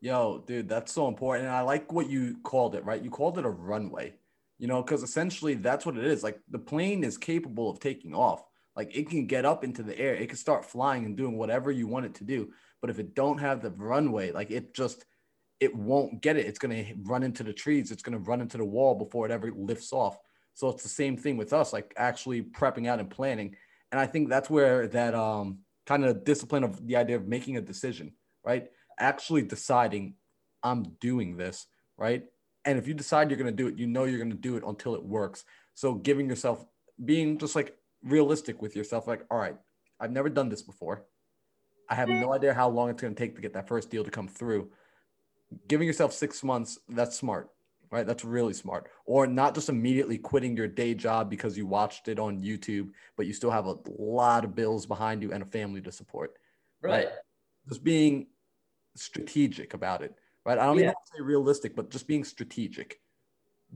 [0.00, 1.46] Yo, dude, that's so important.
[1.46, 3.02] And I like what you called it, right?
[3.02, 4.14] You called it a runway,
[4.58, 6.22] you know, because essentially that's what it is.
[6.22, 8.42] Like the plane is capable of taking off.
[8.74, 11.70] Like it can get up into the air, it can start flying and doing whatever
[11.70, 12.52] you want it to do.
[12.80, 15.04] But if it don't have the runway, like it just
[15.60, 16.46] it won't get it.
[16.46, 19.50] It's gonna run into the trees, it's gonna run into the wall before it ever
[19.50, 20.16] lifts off.
[20.54, 23.56] So it's the same thing with us, like actually prepping out and planning.
[23.90, 25.58] And I think that's where that um
[25.88, 28.12] kind of discipline of the idea of making a decision,
[28.44, 28.68] right?
[29.00, 30.14] Actually deciding
[30.62, 32.24] I'm doing this, right?
[32.66, 34.58] And if you decide you're going to do it, you know you're going to do
[34.58, 35.46] it until it works.
[35.74, 36.66] So giving yourself
[37.02, 37.74] being just like
[38.04, 39.56] realistic with yourself like, all right,
[39.98, 41.06] I've never done this before.
[41.88, 44.04] I have no idea how long it's going to take to get that first deal
[44.04, 44.70] to come through.
[45.68, 47.48] Giving yourself 6 months, that's smart
[47.90, 48.06] right?
[48.06, 48.88] That's really smart.
[49.06, 53.26] Or not just immediately quitting your day job because you watched it on YouTube, but
[53.26, 56.34] you still have a lot of bills behind you and a family to support.
[56.82, 57.06] Right.
[57.06, 57.08] right?
[57.68, 58.26] Just being
[58.94, 60.58] strategic about it, right?
[60.58, 60.84] I don't yeah.
[60.84, 63.00] even say realistic, but just being strategic,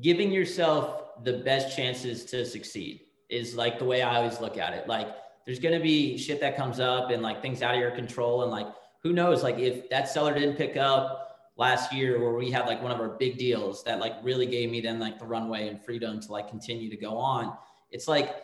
[0.01, 4.73] giving yourself the best chances to succeed is like the way I always look at
[4.73, 4.89] it.
[4.89, 5.09] Like
[5.47, 8.43] there's going to be shit that comes up and like things out of your control.
[8.43, 8.69] And like,
[9.03, 12.83] who knows, like if that seller didn't pick up last year where we had like
[12.83, 15.83] one of our big deals that like really gave me then like the runway and
[15.85, 17.57] freedom to like continue to go on.
[17.91, 18.37] It's like,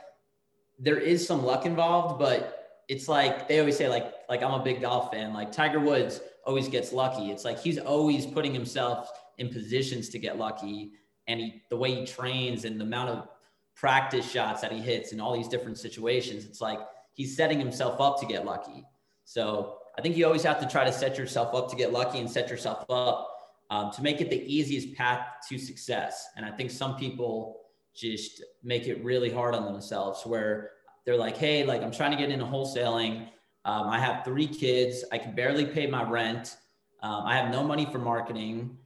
[0.78, 4.62] there is some luck involved, but it's like they always say like like I'm a
[4.62, 5.32] big golf fan.
[5.32, 7.30] Like Tiger Woods always gets lucky.
[7.30, 10.92] It's like he's always putting himself in positions to get lucky,
[11.26, 13.28] and he the way he trains and the amount of
[13.74, 16.44] practice shots that he hits in all these different situations.
[16.44, 16.80] It's like
[17.12, 18.84] he's setting himself up to get lucky.
[19.24, 22.20] So I think you always have to try to set yourself up to get lucky
[22.20, 23.28] and set yourself up
[23.68, 26.28] um, to make it the easiest path to success.
[26.36, 27.62] And I think some people
[27.96, 30.70] just make it really hard on themselves where
[31.04, 33.28] they're like, hey, like I'm trying to get into wholesaling.
[33.64, 35.04] Um, I have three kids.
[35.10, 36.56] I can barely pay my rent.
[37.02, 38.78] Um, I have no money for marketing.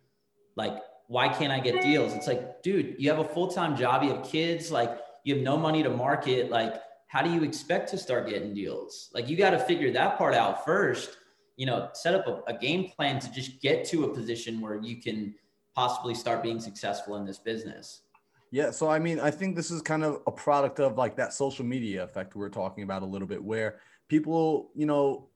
[0.57, 2.15] Like, why can't I get deals?
[2.15, 4.03] It's like, dude, you have a full time job.
[4.03, 4.71] You have kids.
[4.73, 6.51] Like, you have no money to market.
[6.51, 6.81] Like,
[7.13, 9.11] how do you expect to start getting deals?
[9.13, 11.19] Like, you got to figure that part out first.
[11.57, 14.81] You know, set up a, a game plan to just get to a position where
[14.81, 15.35] you can
[15.75, 18.01] possibly start being successful in this business.
[18.51, 21.35] Yeah, so I mean, I think this is kind of a product of like that
[21.35, 25.29] social media effect we are talking about a little bit, where people, you know,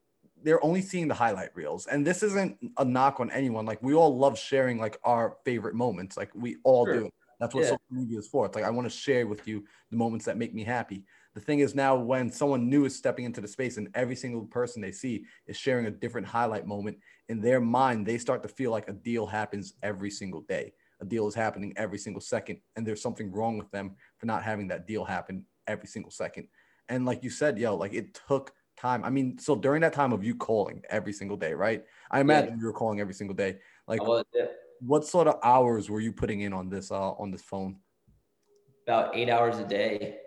[0.43, 1.87] they're only seeing the highlight reels.
[1.87, 3.67] And this isn't a knock on anyone.
[3.67, 6.17] Like we all love sharing like our favorite moments.
[6.17, 7.01] Like we all sure.
[7.01, 7.11] do.
[7.39, 7.71] That's what yeah.
[7.71, 8.47] social media is for.
[8.47, 11.05] It's like I want to share with you the moments that make me happy.
[11.37, 14.47] The thing is now when someone new is stepping into the space and every single
[14.47, 16.97] person they see is sharing a different highlight moment
[17.29, 20.73] in their mind, they start to feel like a deal happens every single day.
[21.03, 24.45] A deal is happening every single second and there's something wrong with them for not
[24.45, 26.49] having that deal happen every single second.
[26.89, 29.05] And like you said yo like it took time.
[29.05, 31.85] I mean so during that time of you calling every single day right?
[32.11, 32.61] I imagine yeah.
[32.61, 33.59] you were calling every single day.
[33.87, 34.47] Like was, yeah.
[34.81, 37.77] what sort of hours were you putting in on this uh on this phone?
[38.87, 40.21] About eight hours a day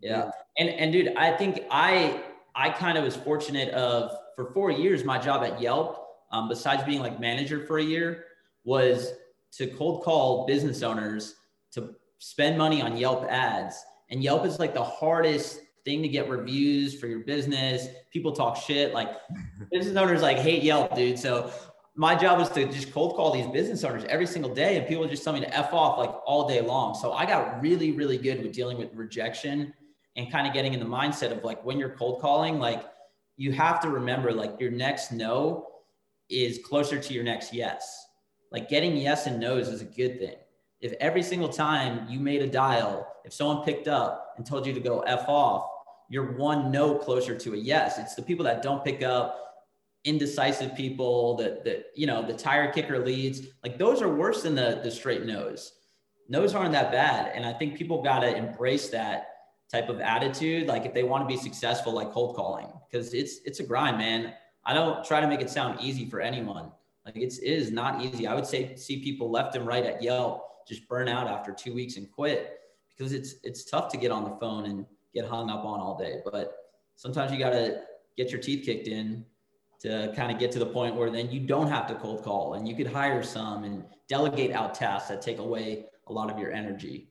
[0.00, 2.22] yeah, and and dude i think i
[2.54, 6.82] i kind of was fortunate of for four years my job at yelp um, besides
[6.84, 8.24] being like manager for a year
[8.64, 9.12] was
[9.52, 11.34] to cold call business owners
[11.72, 13.82] to spend money on Yelp ads.
[14.10, 17.88] And Yelp is like the hardest thing to get reviews for your business.
[18.12, 18.94] People talk shit.
[18.94, 19.08] Like
[19.72, 21.18] business owners like hate Yelp, dude.
[21.18, 21.50] So
[21.96, 25.06] my job was to just cold call these business owners every single day and people
[25.06, 26.94] just tell me to F off like all day long.
[26.94, 29.74] So I got really, really good with dealing with rejection
[30.16, 32.84] and kind of getting in the mindset of like when you're cold calling, like
[33.36, 35.66] you have to remember like your next no
[36.28, 38.06] is closer to your next yes.
[38.52, 40.36] Like getting yes and no's is a good thing.
[40.80, 44.72] If every single time you made a dial, if someone picked up and told you
[44.72, 45.68] to go F off,
[46.08, 47.98] you're one no closer to a yes.
[47.98, 49.64] It's the people that don't pick up,
[50.04, 53.42] indecisive people, that that you know, the tire kicker leads.
[53.62, 55.72] Like those are worse than the the straight no's.
[56.28, 57.32] No's aren't that bad.
[57.34, 59.29] And I think people gotta embrace that
[59.70, 60.66] type of attitude.
[60.66, 63.98] Like if they want to be successful, like cold calling, because it's it's a grind,
[63.98, 64.34] man.
[64.64, 66.70] I don't try to make it sound easy for anyone.
[67.04, 68.26] Like it's it is not easy.
[68.26, 71.72] I would say see people left and right at Yelp just burn out after two
[71.72, 72.60] weeks and quit
[72.96, 75.96] because it's it's tough to get on the phone and get hung up on all
[75.96, 76.20] day.
[76.24, 76.56] But
[76.96, 77.82] sometimes you gotta
[78.16, 79.24] get your teeth kicked in
[79.80, 82.54] to kind of get to the point where then you don't have to cold call
[82.54, 86.38] and you could hire some and delegate out tasks that take away a lot of
[86.38, 87.08] your energy.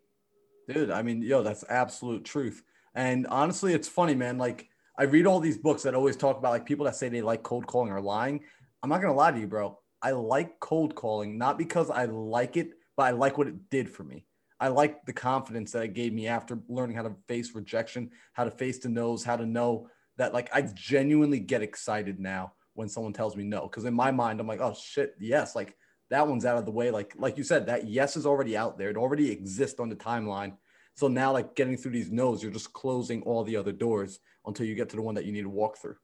[0.69, 2.61] Dude, I mean, yo, that's absolute truth.
[2.93, 4.37] And honestly, it's funny, man.
[4.37, 7.23] Like I read all these books that always talk about like people that say they
[7.23, 8.41] like cold calling are lying.
[8.83, 9.79] I'm not gonna lie to you, bro.
[10.03, 13.89] I like cold calling, not because I like it, but I like what it did
[13.89, 14.25] for me.
[14.59, 18.43] I like the confidence that it gave me after learning how to face rejection, how
[18.43, 22.89] to face the no's, how to know that like I genuinely get excited now when
[22.89, 23.67] someone tells me no.
[23.67, 25.75] Cause in my mind, I'm like, oh shit, yes, like
[26.09, 26.91] that one's out of the way.
[26.91, 28.89] Like, like you said, that yes is already out there.
[28.89, 30.53] It already exists on the timeline.
[30.95, 34.65] So now like getting through these no's, you're just closing all the other doors until
[34.65, 35.95] you get to the one that you need to walk through.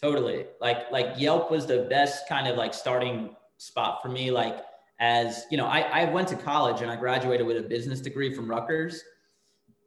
[0.00, 0.46] Totally.
[0.60, 4.30] Like like Yelp was the best kind of like starting spot for me.
[4.30, 4.64] Like
[4.98, 8.32] as you know, I, I went to college and I graduated with a business degree
[8.32, 9.02] from Rutgers,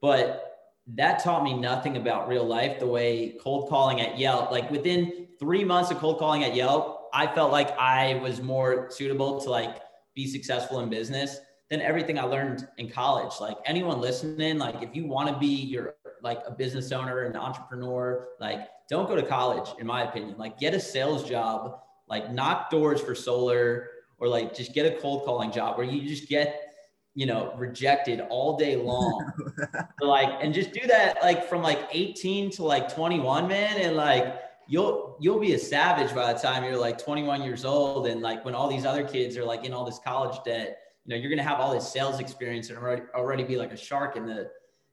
[0.02, 0.54] but
[0.96, 4.52] that taught me nothing about real life the way cold calling at Yelp.
[4.52, 8.90] Like within three months of cold calling at Yelp, I felt like I was more
[8.90, 9.78] suitable to like
[10.16, 13.34] be successful in business than everything I learned in college.
[13.40, 17.36] Like anyone listening, like if you want to be your like a business owner, an
[17.36, 20.38] entrepreneur, like don't go to college, in my opinion.
[20.38, 25.00] Like get a sales job, like knock doors for solar, or like just get a
[25.00, 26.74] cold calling job where you just get
[27.16, 29.32] you know rejected all day long
[30.02, 34.43] like and just do that like from like 18 to like 21 man and like
[34.68, 38.44] you'll you'll be a savage by the time you're like 21 years old and like
[38.46, 41.30] when all these other kids are like in all this college debt you know, you're
[41.30, 44.50] gonna have all this sales experience and already already be like a shark in the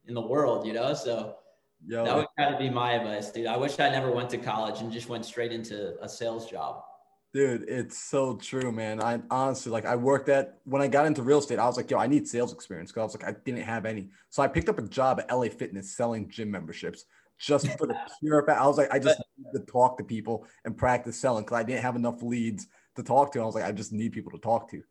[0.07, 0.93] in the world, you know.
[0.93, 1.35] So
[1.87, 3.47] Yo, that would kind of be my advice, dude.
[3.47, 6.83] I wish I never went to college and just went straight into a sales job.
[7.33, 9.01] Dude, it's so true, man.
[9.01, 11.89] I honestly like I worked at when I got into real estate, I was like,
[11.89, 14.09] yo, I need sales experience because I was like, I didn't have any.
[14.29, 17.05] So I picked up a job at LA Fitness selling gym memberships
[17.39, 18.59] just for the pure fact.
[18.59, 19.20] I was like, I just
[19.53, 23.31] to talk to people and practice selling because I didn't have enough leads to talk
[23.33, 23.41] to.
[23.41, 24.81] I was like, I just need people to talk to.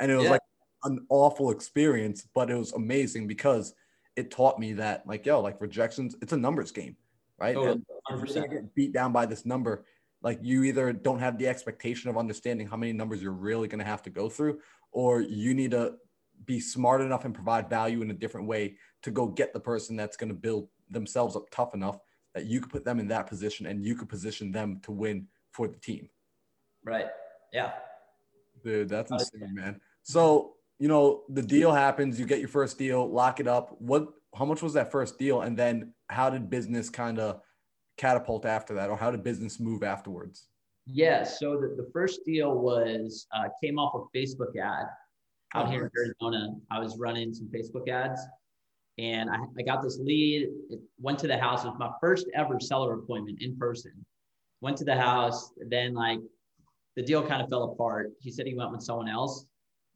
[0.00, 0.30] And it was yeah.
[0.30, 0.42] like
[0.84, 3.74] an awful experience, but it was amazing because
[4.16, 6.96] it taught me that, like, yo, like rejections, it's a numbers game,
[7.38, 7.54] right?
[7.54, 7.82] Totally.
[8.10, 9.84] If you're get beat down by this number,
[10.22, 13.78] like you either don't have the expectation of understanding how many numbers you're really going
[13.78, 14.60] to have to go through,
[14.92, 15.94] or you need to
[16.44, 19.96] be smart enough and provide value in a different way to go get the person
[19.96, 21.98] that's going to build themselves up tough enough
[22.38, 25.26] that you could put them in that position and you could position them to win
[25.50, 26.08] for the team.
[26.84, 27.06] Right.
[27.52, 27.72] Yeah.
[28.62, 29.80] Dude, that's insane, man.
[30.04, 33.74] So, you know, the deal happens, you get your first deal, lock it up.
[33.80, 35.40] What how much was that first deal?
[35.40, 37.40] And then how did business kind of
[37.96, 40.46] catapult after that, or how did business move afterwards?
[40.86, 44.86] Yeah, so the, the first deal was uh, came off a Facebook ad
[45.54, 45.90] out oh, here nice.
[45.96, 46.54] in Arizona.
[46.70, 48.20] I was running some Facebook ads
[48.98, 50.48] and I, I got this lead.
[50.70, 51.64] It went to the house.
[51.64, 53.92] It was my first ever seller appointment in person.
[54.60, 55.52] Went to the house.
[55.68, 56.18] Then like
[56.96, 58.12] the deal kind of fell apart.
[58.20, 59.46] He said he went with someone else.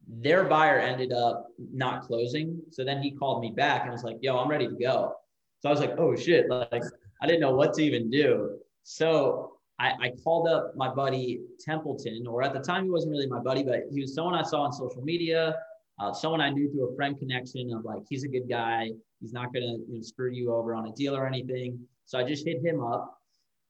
[0.07, 2.61] Their buyer ended up not closing.
[2.71, 5.15] So then he called me back and was like, "Yo, I'm ready to go."
[5.59, 6.83] So I was like, "Oh shit!" Like
[7.21, 8.57] I didn't know what to even do.
[8.83, 13.27] So I, I called up my buddy Templeton, or at the time he wasn't really
[13.27, 15.55] my buddy, but he was someone I saw on social media
[15.99, 18.89] uh, someone I knew through a friend connection of like, he's a good guy.
[19.21, 21.79] He's not going to you know, screw you over on a deal or anything.
[22.05, 23.17] So I just hit him up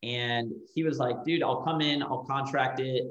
[0.02, 3.06] and he was like, dude, I'll come in, I'll contract it.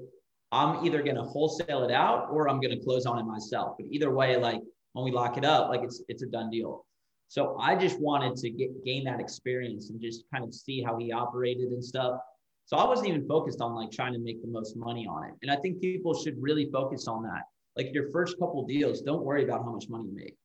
[0.50, 3.76] I'm either going to wholesale it out or I'm going to close on it myself.
[3.78, 4.60] But either way, like
[4.92, 6.84] when we lock it up, like it's, it's a done deal.
[7.28, 10.98] So I just wanted to get, gain that experience and just kind of see how
[10.98, 12.20] he operated and stuff.
[12.66, 15.34] So I wasn't even focused on like trying to make the most money on it.
[15.40, 17.42] And I think people should really focus on that
[17.76, 20.36] like your first couple deals, don't worry about how much money you make.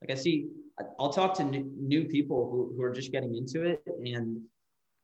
[0.00, 0.48] Like I see,
[0.98, 3.82] I'll talk to new, people who, who are just getting into it.
[4.04, 4.40] And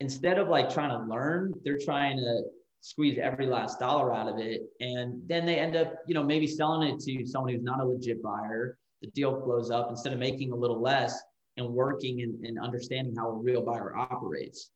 [0.00, 2.42] instead of like trying to learn, they're trying to
[2.80, 4.62] squeeze every last dollar out of it.
[4.80, 7.84] And then they end up, you know, maybe selling it to someone who's not a
[7.84, 8.78] legit buyer.
[9.02, 11.20] The deal blows up instead of making a little less
[11.58, 14.70] and working and, and understanding how a real buyer operates.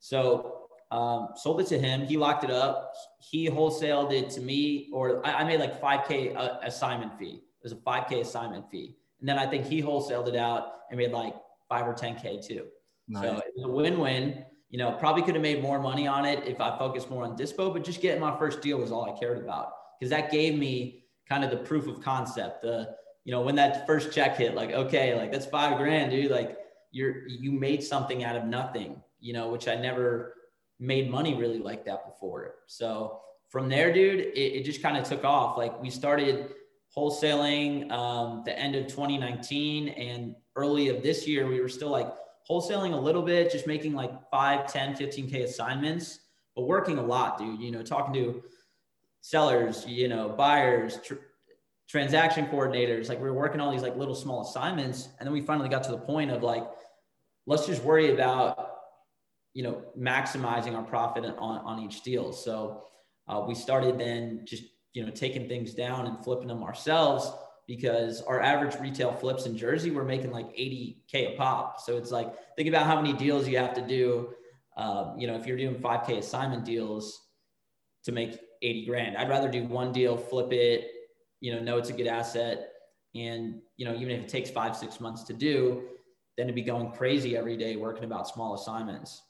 [0.00, 2.06] So um, sold it to him.
[2.06, 2.92] He locked it up.
[3.20, 7.42] He wholesaled it to me, or I, I made like 5K uh, assignment fee.
[7.42, 8.96] It was a 5K assignment fee.
[9.20, 11.34] And then I think he wholesaled it out and made like
[11.68, 12.66] five or 10K too.
[13.08, 13.22] Nice.
[13.22, 14.44] So it was a win win.
[14.70, 17.36] You know, probably could have made more money on it if I focused more on
[17.36, 20.58] Dispo, but just getting my first deal was all I cared about because that gave
[20.58, 22.62] me kind of the proof of concept.
[22.62, 26.30] The, you know, when that first check hit, like, okay, like that's five grand, dude.
[26.30, 26.58] Like
[26.90, 30.34] you're, you made something out of nothing, you know, which I never,
[30.78, 32.54] made money really like that before.
[32.66, 35.56] So from there, dude, it, it just kind of took off.
[35.56, 36.54] Like we started
[36.96, 42.12] wholesaling um, the end of 2019 and early of this year, we were still like
[42.48, 46.20] wholesaling a little bit, just making like 5, 10, 15K assignments,
[46.54, 48.42] but working a lot, dude, you know, talking to
[49.20, 51.14] sellers, you know, buyers, tr-
[51.88, 53.08] transaction coordinators.
[53.08, 55.08] Like we were working all these like little small assignments.
[55.18, 56.64] And then we finally got to the point of like,
[57.46, 58.67] let's just worry about
[59.54, 62.32] you know, maximizing our profit on, on each deal.
[62.32, 62.84] So
[63.28, 67.30] uh, we started then just, you know, taking things down and flipping them ourselves
[67.68, 71.80] because our average retail flips in Jersey, we're making like 80K a pop.
[71.80, 74.30] So it's like, think about how many deals you have to do.
[74.76, 77.20] Um, you know, if you're doing 5K assignment deals
[78.04, 80.88] to make 80 grand, I'd rather do one deal, flip it,
[81.40, 82.72] you know, know it's a good asset.
[83.14, 85.82] And, you know, even if it takes five, six months to do,
[86.38, 89.22] then to be going crazy every day working about small assignments.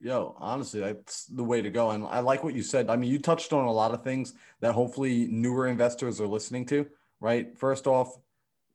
[0.00, 1.90] Yo, honestly, that's the way to go.
[1.90, 2.90] And I like what you said.
[2.90, 6.66] I mean, you touched on a lot of things that hopefully newer investors are listening
[6.66, 6.86] to,
[7.20, 7.56] right?
[7.56, 8.16] First off,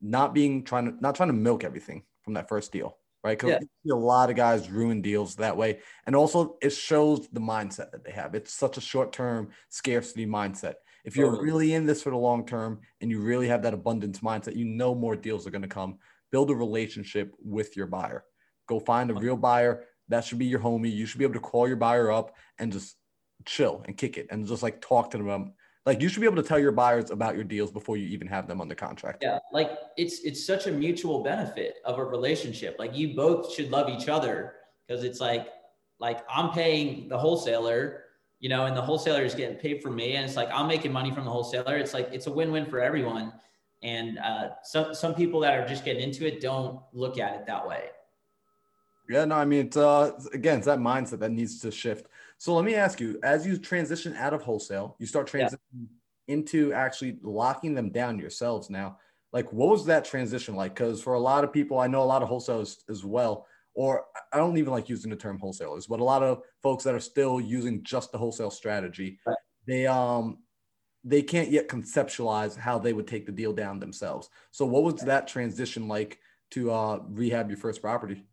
[0.01, 3.37] not being trying to not trying to milk everything from that first deal, right?
[3.37, 3.93] Because yeah.
[3.93, 5.79] a lot of guys ruin deals that way.
[6.07, 8.33] And also it shows the mindset that they have.
[8.33, 10.75] It's such a short-term scarcity mindset.
[11.05, 11.45] If you're totally.
[11.45, 14.65] really in this for the long term and you really have that abundance mindset, you
[14.65, 15.99] know more deals are going to come.
[16.31, 18.23] Build a relationship with your buyer.
[18.67, 20.93] Go find a real buyer that should be your homie.
[20.93, 22.95] You should be able to call your buyer up and just
[23.45, 25.53] chill and kick it and just like talk to them.
[25.85, 28.27] Like you should be able to tell your buyers about your deals before you even
[28.27, 29.23] have them under contract.
[29.23, 32.75] Yeah, like it's it's such a mutual benefit of a relationship.
[32.77, 34.53] Like you both should love each other
[34.87, 35.47] because it's like
[35.99, 38.03] like I'm paying the wholesaler,
[38.39, 40.91] you know, and the wholesaler is getting paid for me, and it's like I'm making
[40.91, 41.77] money from the wholesaler.
[41.77, 43.33] It's like it's a win-win for everyone.
[43.81, 47.47] And uh, some some people that are just getting into it don't look at it
[47.47, 47.85] that way.
[49.11, 52.07] Yeah, no, I mean, it's uh, again, it's that mindset that needs to shift.
[52.37, 55.59] So let me ask you, as you transition out of wholesale, you start transitioning
[56.27, 56.33] yeah.
[56.33, 58.97] into actually locking them down yourselves now.
[59.33, 60.75] Like, what was that transition like?
[60.75, 64.05] Because for a lot of people, I know a lot of wholesalers as well, or
[64.31, 66.99] I don't even like using the term wholesalers, but a lot of folks that are
[66.99, 69.37] still using just the wholesale strategy, right.
[69.67, 70.37] they um
[71.03, 74.29] they can't yet conceptualize how they would take the deal down themselves.
[74.51, 76.19] So, what was that transition like
[76.51, 78.23] to uh, rehab your first property?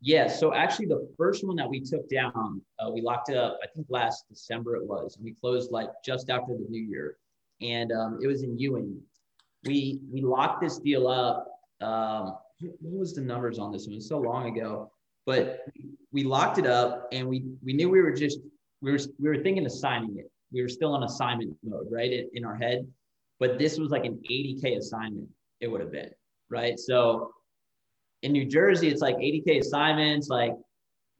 [0.00, 3.58] Yeah, so actually, the first one that we took down, uh, we locked it up.
[3.62, 7.16] I think last December it was, and we closed like just after the new year,
[7.60, 9.00] and um, it was in Ewing.
[9.64, 11.48] We we locked this deal up.
[11.80, 13.96] Um, what was the numbers on this one?
[13.96, 14.92] It's so long ago,
[15.26, 15.66] but
[16.12, 18.38] we locked it up, and we we knew we were just
[18.80, 20.30] we were we were thinking of signing it.
[20.52, 22.86] We were still on assignment mode, right, in, in our head.
[23.40, 25.28] But this was like an 80k assignment.
[25.60, 26.10] It would have been
[26.50, 26.78] right.
[26.78, 27.32] So
[28.22, 30.52] in New Jersey, it's like 80k assignments, like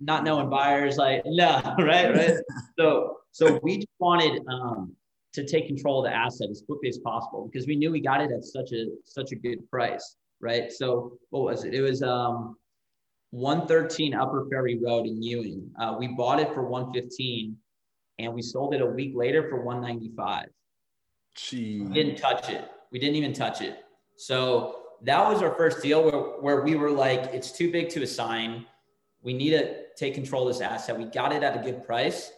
[0.01, 2.34] not knowing buyers, like no, right, right.
[2.78, 4.94] so so we just wanted um,
[5.32, 8.20] to take control of the asset as quickly as possible because we knew we got
[8.20, 10.72] it at such a such a good price, right?
[10.72, 11.74] So what was it?
[11.74, 12.57] It was um,
[13.30, 15.70] 113 Upper Ferry Road in Ewing.
[15.80, 17.57] Uh, we bought it for 115,
[18.18, 20.46] and we sold it a week later for 195.
[21.36, 21.82] Gee.
[21.82, 22.68] We didn't touch it.
[22.90, 23.84] We didn't even touch it.
[24.16, 28.03] So that was our first deal where, where we were like, it's too big to
[28.03, 28.66] assign.
[29.22, 30.99] We need to take control of this asset.
[30.99, 32.32] We got it at a good price.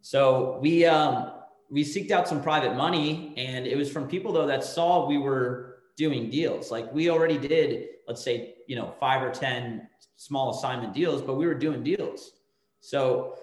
[0.00, 1.32] So we um,
[1.70, 5.18] we seeked out some private money, and it was from people though that saw we
[5.18, 6.70] were doing deals.
[6.70, 11.34] Like we already did, let's say, you know, five or ten small assignment deals, but
[11.34, 12.32] we were doing deals.
[12.80, 13.36] So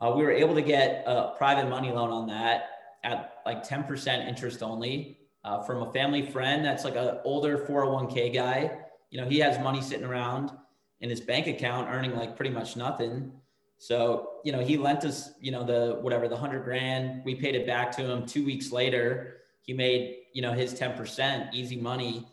[0.00, 2.70] uh, we were able to get a private money loan on that
[3.04, 8.34] at like 10% interest only uh, from a family friend that's like an older 401k
[8.34, 8.78] guy.
[9.10, 10.50] You know, he has money sitting around
[11.00, 13.32] in his bank account earning like pretty much nothing.
[13.78, 17.22] So, you know, he lent us, you know, the whatever, the hundred grand.
[17.24, 19.36] We paid it back to him two weeks later.
[19.62, 22.26] He made, you know, his 10% easy money.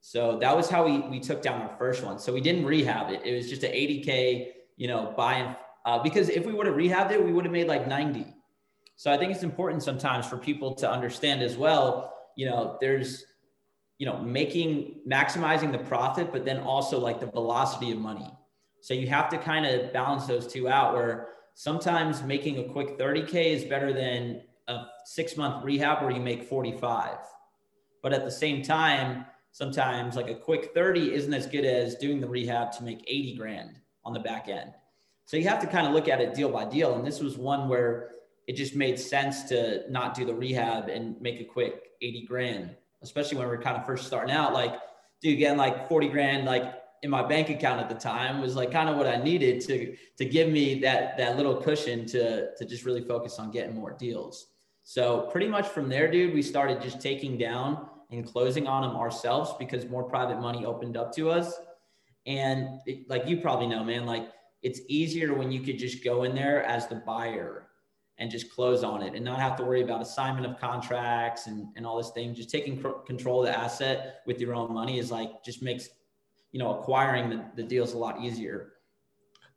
[0.00, 2.18] So that was how we, we took down our first one.
[2.18, 3.22] So we didn't rehab it.
[3.24, 5.54] It was just an 80K, you know, buying,
[5.86, 8.26] uh, because if we would have rehabbed it, we would have made like 90.
[8.96, 13.24] So I think it's important sometimes for people to understand as well you know, there's,
[13.98, 18.32] you know, making, maximizing the profit, but then also like the velocity of money.
[18.80, 22.96] So you have to kind of balance those two out where sometimes making a quick
[22.96, 27.16] 30K is better than a six month rehab where you make 45.
[28.04, 32.20] But at the same time, sometimes like a quick 30 isn't as good as doing
[32.20, 34.74] the rehab to make 80 grand on the back end.
[35.24, 36.94] So you have to kind of look at it deal by deal.
[36.94, 38.12] And this was one where
[38.48, 42.74] it just made sense to not do the rehab and make a quick 80 grand,
[43.02, 44.54] especially when we are kind of first starting out.
[44.54, 44.74] Like,
[45.20, 48.72] dude, getting like 40 grand, like in my bank account at the time was like
[48.72, 52.64] kind of what I needed to, to give me that, that little cushion to, to
[52.64, 54.46] just really focus on getting more deals.
[54.82, 58.96] So pretty much from there, dude, we started just taking down and closing on them
[58.96, 61.52] ourselves because more private money opened up to us.
[62.24, 64.30] And it, like you probably know, man, like
[64.62, 67.67] it's easier when you could just go in there as the buyer
[68.18, 71.68] and just close on it and not have to worry about assignment of contracts and,
[71.76, 72.34] and all this thing.
[72.34, 75.88] Just taking cr- control of the asset with your own money is like just makes,
[76.52, 78.72] you know, acquiring the, the deals a lot easier.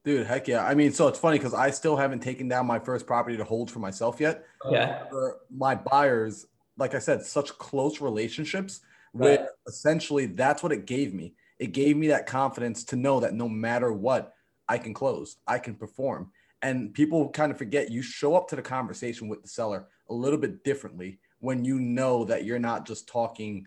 [0.03, 0.66] Dude, heck yeah.
[0.66, 3.43] I mean, so it's funny because I still haven't taken down my first property to
[3.43, 4.45] hold for myself yet.
[4.70, 5.07] Yeah.
[5.09, 6.47] For my buyers,
[6.78, 8.82] like I said, such close relationships
[9.14, 9.41] right.
[9.41, 11.36] with essentially that's what it gave me.
[11.59, 14.34] It gave me that confidence to know that no matter what,
[14.68, 16.32] I can close, I can perform
[16.62, 20.14] and people kind of forget you show up to the conversation with the seller a
[20.14, 23.66] little bit differently when you know that you're not just talking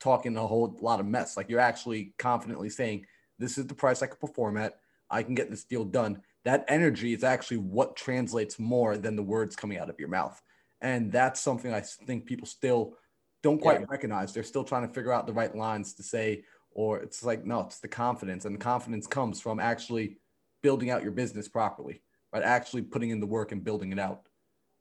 [0.00, 1.36] talking a whole lot of mess.
[1.36, 3.06] Like you're actually confidently saying
[3.38, 4.78] this is the price i can perform at.
[5.10, 6.20] I can get this deal done.
[6.44, 10.40] That energy is actually what translates more than the words coming out of your mouth.
[10.80, 12.94] And that's something i think people still
[13.42, 13.86] don't quite yeah.
[13.88, 14.32] recognize.
[14.32, 17.60] They're still trying to figure out the right lines to say or it's like no
[17.60, 20.18] it's the confidence and the confidence comes from actually
[20.62, 22.02] building out your business properly
[22.34, 24.22] but actually putting in the work and building it out.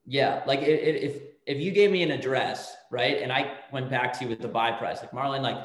[0.06, 4.24] Yeah, like if if you gave me an address, right, and I went back to
[4.26, 5.64] you with the buy price, like Marlon, like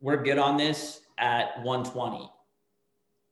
[0.00, 2.28] we're good on this at 120.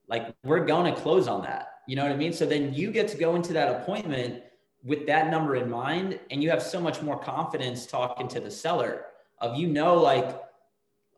[0.07, 1.68] Like we're going to close on that.
[1.88, 2.32] You know what I mean?
[2.32, 4.42] So then you get to go into that appointment
[4.84, 8.50] with that number in mind, and you have so much more confidence talking to the
[8.50, 9.07] seller
[9.38, 10.38] of you know, like,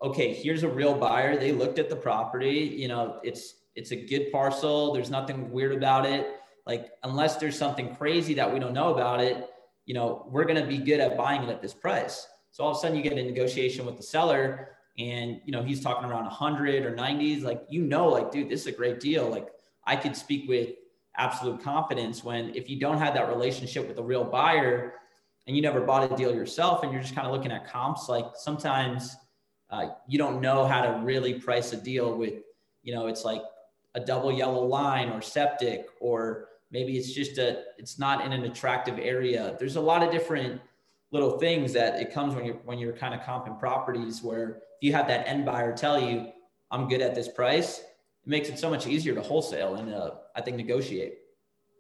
[0.02, 1.36] okay, here's a real buyer.
[1.36, 2.76] They looked at the property.
[2.78, 4.94] You know, it's it's a good parcel.
[4.94, 6.35] There's nothing weird about it
[6.66, 9.48] like unless there's something crazy that we don't know about it
[9.86, 12.26] you know we're going to be good at buying it at this price.
[12.50, 15.62] So all of a sudden you get a negotiation with the seller and you know
[15.62, 19.00] he's talking around 100 or 90s like you know like dude this is a great
[19.00, 19.28] deal.
[19.28, 19.48] Like
[19.84, 20.70] i could speak with
[21.16, 24.94] absolute confidence when if you don't have that relationship with a real buyer
[25.46, 28.08] and you never bought a deal yourself and you're just kind of looking at comps
[28.08, 29.16] like sometimes
[29.70, 32.34] uh, you don't know how to really price a deal with
[32.82, 33.42] you know it's like
[33.94, 37.48] a double yellow line or septic or maybe it's just a
[37.78, 39.56] it's not in an attractive area.
[39.58, 40.60] There's a lot of different
[41.10, 44.82] little things that it comes when you're when you're kind of comping properties where if
[44.82, 46.30] you have that end buyer tell you
[46.70, 50.10] i'm good at this price it makes it so much easier to wholesale and uh,
[50.34, 51.14] i think negotiate.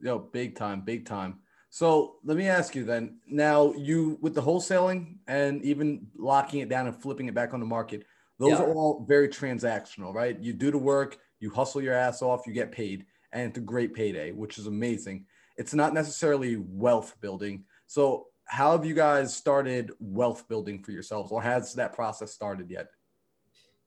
[0.00, 1.40] Yo big time big time.
[1.68, 6.70] So let me ask you then now you with the wholesaling and even locking it
[6.70, 8.04] down and flipping it back on the market
[8.38, 8.62] those yeah.
[8.62, 10.38] are all very transactional right?
[10.40, 13.62] You do the work you hustle your ass off you get paid and it's a
[13.62, 15.26] great payday which is amazing.
[15.56, 17.64] It's not necessarily wealth building.
[17.86, 22.70] So how have you guys started wealth building for yourselves or has that process started
[22.70, 22.88] yet?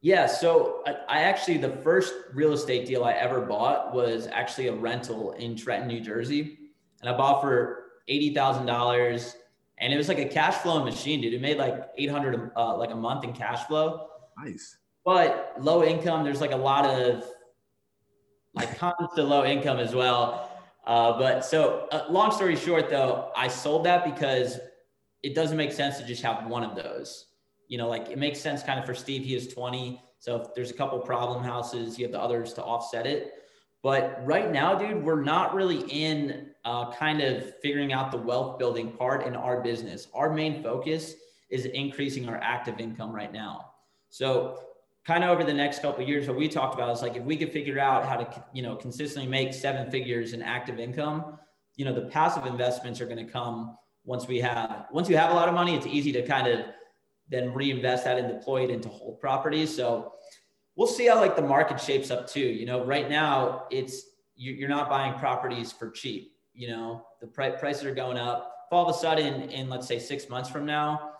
[0.02, 4.74] Yeah so i actually the first real estate deal i ever bought was actually a
[4.74, 6.58] rental in trenton new jersey.
[7.02, 9.36] And i bought for $80000
[9.78, 11.34] and it was like a cash flow machine dude.
[11.34, 14.08] It made like 800 uh, like a month in cash flow.
[14.44, 14.78] Nice.
[15.06, 17.24] But low income there's like a lot of
[18.60, 20.50] like cons to low income as well
[20.90, 24.60] uh, but so, uh, long story short, though, I sold that because
[25.22, 27.28] it doesn't make sense to just have one of those.
[27.68, 29.24] You know, like it makes sense kind of for Steve.
[29.24, 30.02] He is 20.
[30.18, 33.34] So if there's a couple problem houses, you have the others to offset it.
[33.84, 38.58] But right now, dude, we're not really in uh, kind of figuring out the wealth
[38.58, 40.08] building part in our business.
[40.16, 41.14] Our main focus
[41.52, 43.74] is increasing our active income right now.
[44.10, 44.60] So
[45.10, 47.36] kind of over the next couple years, what we talked about is like if we
[47.36, 51.40] could figure out how to you know consistently make seven figures in active income,
[51.78, 55.32] you know the passive investments are going to come once we have once you have
[55.32, 55.76] a lot of money.
[55.76, 56.60] It's easy to kind of
[57.28, 59.76] then reinvest that and deploy it into whole properties.
[59.76, 60.14] So
[60.76, 62.48] we'll see how like the market shapes up too.
[62.62, 64.04] You know, right now it's
[64.36, 66.34] you're not buying properties for cheap.
[66.54, 68.54] You know, the prices are going up.
[68.68, 71.14] If all of a sudden, in let's say six months from now,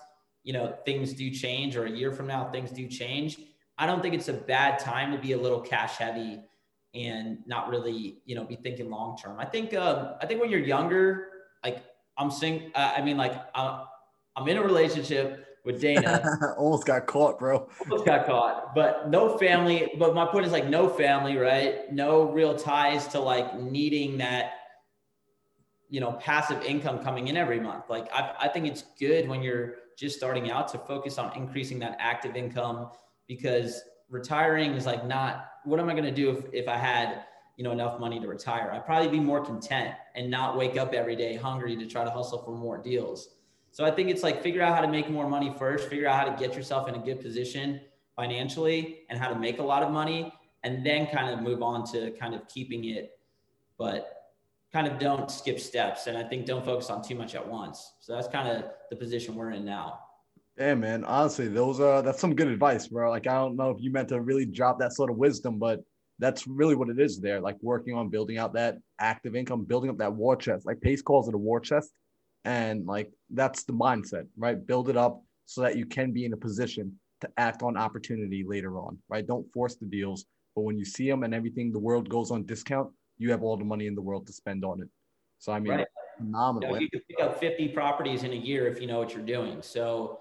[0.44, 3.40] you know things do change, or a year from now things do change
[3.80, 6.42] I don't think it's a bad time to be a little cash heavy
[6.94, 9.40] and not really, you know, be thinking long term.
[9.40, 11.30] I think, um, I think when you're younger,
[11.64, 11.82] like
[12.18, 13.86] I'm saying, uh, I mean, like uh,
[14.36, 16.22] I'm in a relationship with Dana.
[16.58, 17.70] almost got caught, bro.
[17.82, 19.92] Almost got caught, but no family.
[19.98, 21.92] But my point is like no family, right?
[21.92, 24.56] No real ties to like needing that,
[25.90, 27.86] you know, passive income coming in every month.
[27.90, 31.80] Like I, I think it's good when you're just starting out to focus on increasing
[31.80, 32.90] that active income
[33.30, 37.24] because retiring is like not what am I going to do if, if I had
[37.56, 38.70] you know enough money to retire?
[38.74, 42.10] I'd probably be more content and not wake up every day hungry to try to
[42.10, 43.36] hustle for more deals.
[43.72, 46.20] So I think it's like figure out how to make more money first, figure out
[46.20, 47.80] how to get yourself in a good position
[48.16, 51.86] financially and how to make a lot of money and then kind of move on
[51.92, 53.18] to kind of keeping it
[53.78, 54.34] but
[54.74, 57.94] kind of don't skip steps and I think don't focus on too much at once.
[58.02, 60.00] So that's kind of the position we're in now.
[60.60, 61.06] Yeah, man.
[61.06, 63.10] Honestly, those are that's some good advice, bro.
[63.10, 65.80] Like I don't know if you meant to really drop that sort of wisdom, but
[66.20, 67.40] that's really what it is there.
[67.40, 70.66] Like working on building out that active income, building up that war chest.
[70.66, 71.92] Like Pace calls it a war chest.
[72.44, 74.66] And like that's the mindset, right?
[74.66, 78.44] Build it up so that you can be in a position to act on opportunity
[78.46, 79.26] later on, right?
[79.26, 82.46] Don't force the deals, but when you see them and everything, the world goes on
[82.46, 84.90] discount, you have all the money in the world to spend on it.
[85.38, 85.88] So I mean, right.
[86.18, 86.70] phenomenal.
[86.70, 89.14] You, know, you can pick up 50 properties in a year if you know what
[89.14, 89.62] you're doing.
[89.62, 90.20] So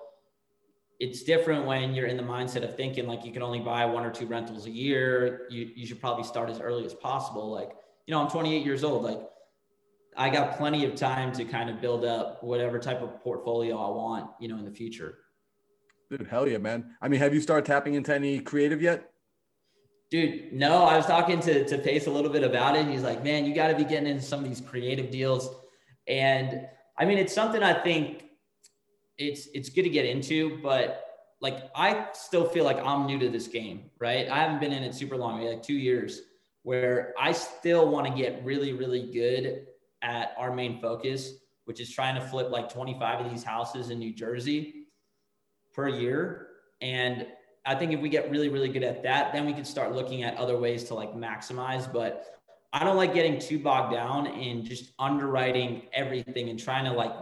[0.99, 4.05] it's different when you're in the mindset of thinking like you can only buy one
[4.05, 5.47] or two rentals a year.
[5.49, 7.51] You, you should probably start as early as possible.
[7.51, 7.71] Like,
[8.07, 9.05] you know, I'm 28 years old.
[9.05, 9.21] Like,
[10.17, 13.91] I got plenty of time to kind of build up whatever type of portfolio I
[13.91, 15.19] want, you know, in the future.
[16.11, 16.97] Dude, hell yeah, man.
[17.01, 19.13] I mean, have you started tapping into any creative yet?
[20.11, 22.87] Dude, no, I was talking to, to Pace a little bit about it.
[22.87, 25.55] he's like, man, you got to be getting into some of these creative deals.
[26.09, 26.67] And
[26.99, 28.25] I mean, it's something I think
[29.19, 31.05] it's it's good to get into, but
[31.41, 34.29] like I still feel like I'm new to this game, right?
[34.29, 36.23] I haven't been in it super long, like two years,
[36.63, 39.67] where I still want to get really, really good
[40.03, 43.99] at our main focus, which is trying to flip like 25 of these houses in
[43.99, 44.87] New Jersey
[45.75, 46.49] per year.
[46.81, 47.27] And
[47.67, 50.23] I think if we get really, really good at that, then we can start looking
[50.23, 51.93] at other ways to like maximize.
[51.93, 52.39] But
[52.73, 57.13] I don't like getting too bogged down in just underwriting everything and trying to like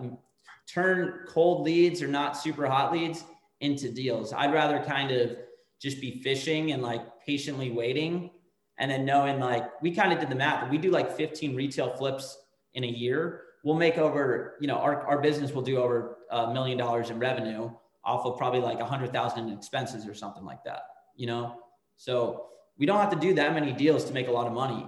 [0.72, 3.24] turn cold leads or not super hot leads
[3.60, 4.32] into deals.
[4.32, 5.36] I'd rather kind of
[5.80, 8.30] just be fishing and like patiently waiting
[8.78, 10.70] and then knowing like we kind of did the math.
[10.70, 12.36] We do like 15 retail flips
[12.74, 16.52] in a year, we'll make over, you know, our, our business will do over a
[16.52, 17.70] million dollars in revenue
[18.04, 20.82] off of probably like a hundred thousand in expenses or something like that,
[21.16, 21.56] you know?
[21.96, 22.46] So
[22.78, 24.86] we don't have to do that many deals to make a lot of money.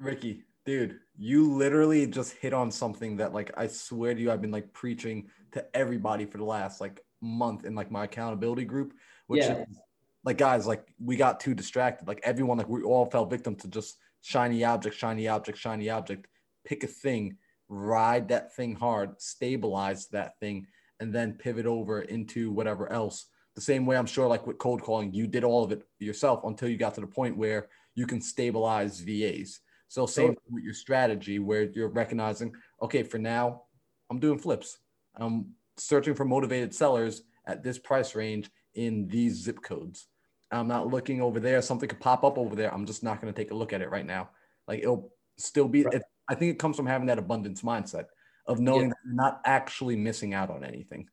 [0.00, 4.42] Ricky, dude, you literally just hit on something that like I swear to you, I've
[4.42, 8.92] been like preaching to everybody for the last like month in like my accountability group,
[9.28, 9.62] which yeah.
[9.62, 9.78] is
[10.24, 12.08] like guys, like we got too distracted.
[12.08, 16.26] Like everyone, like we all fell victim to just shiny object, shiny object, shiny object.
[16.64, 17.36] Pick a thing,
[17.68, 20.66] ride that thing hard, stabilize that thing,
[20.98, 23.26] and then pivot over into whatever else.
[23.54, 26.40] The same way I'm sure, like with cold calling, you did all of it yourself
[26.44, 29.60] until you got to the point where you can stabilize VAs.
[29.88, 33.62] So same with your strategy where you're recognizing, okay, for now,
[34.10, 34.78] I'm doing flips.
[35.16, 40.08] I'm searching for motivated sellers at this price range in these zip codes.
[40.50, 41.62] I'm not looking over there.
[41.62, 42.72] Something could pop up over there.
[42.72, 44.30] I'm just not going to take a look at it right now.
[44.68, 45.84] Like it'll still be.
[45.84, 45.94] Right.
[45.94, 48.06] It, I think it comes from having that abundance mindset
[48.46, 48.88] of knowing yeah.
[48.88, 51.08] that you're not actually missing out on anything.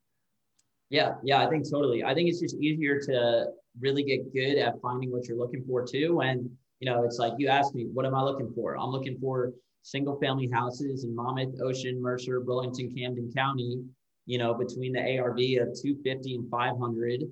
[0.89, 2.03] Yeah, yeah, I think totally.
[2.03, 3.47] I think it's just easier to
[3.79, 6.21] really get good at finding what you're looking for too.
[6.21, 6.49] And
[6.83, 8.77] you know, it's like you asked me, what am I looking for?
[8.77, 9.53] I'm looking for
[9.83, 13.81] single family houses in Monmouth, Ocean, Mercer, Burlington, Camden County.
[14.25, 17.23] You know, between the ARV of 250 and 500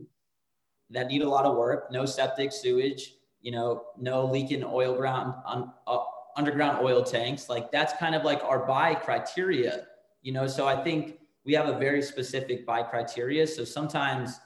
[0.91, 1.91] that need a lot of work.
[1.91, 3.15] No septic, sewage.
[3.41, 5.33] You know, no leaking oil ground.
[5.45, 5.99] Un, uh,
[6.37, 7.49] underground oil tanks.
[7.49, 9.87] Like that's kind of like our buy criteria,
[10.21, 10.47] you know.
[10.47, 13.45] So I think we have a very specific buy criteria.
[13.47, 14.39] So sometimes,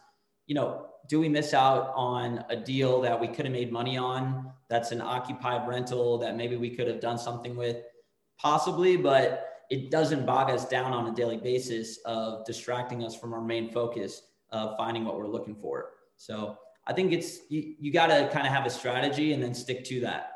[0.47, 3.97] you know, do we miss out on a deal that we could have made money
[3.97, 4.51] on?
[4.69, 7.77] That's an occupied rental that maybe we could have done something with,
[8.39, 13.33] possibly, but it doesn't bog us down on a daily basis of distracting us from
[13.33, 15.91] our main focus of finding what we're looking for.
[16.17, 19.53] So I think it's you, you got to kind of have a strategy and then
[19.53, 20.31] stick to that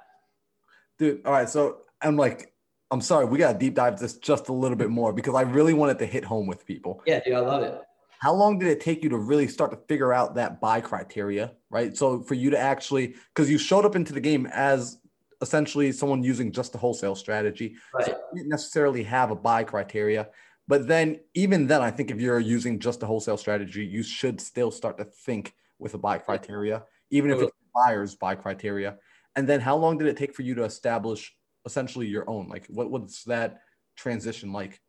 [1.00, 1.26] dude.
[1.26, 2.54] All right, so I'm like,
[2.92, 5.42] I'm sorry, we got to deep dive this just a little bit more because I
[5.42, 7.02] really wanted to hit home with people.
[7.06, 7.80] Yeah, dude, I love it.
[8.20, 11.54] How long did it take you to really start to figure out that buy criteria,
[11.70, 11.96] right?
[11.96, 14.98] So for you to actually, because you showed up into the game as
[15.42, 18.06] essentially someone using just a wholesale strategy, right.
[18.06, 20.28] so you didn't necessarily have a buy criteria.
[20.68, 24.40] But then, even then, I think if you're using just a wholesale strategy, you should
[24.40, 28.98] still start to think with a buy criteria, even if it's buyer's buy criteria.
[29.36, 31.34] And then how long did it take for you to establish
[31.66, 32.50] essentially your own?
[32.50, 33.62] Like what what's that
[33.96, 34.82] transition like?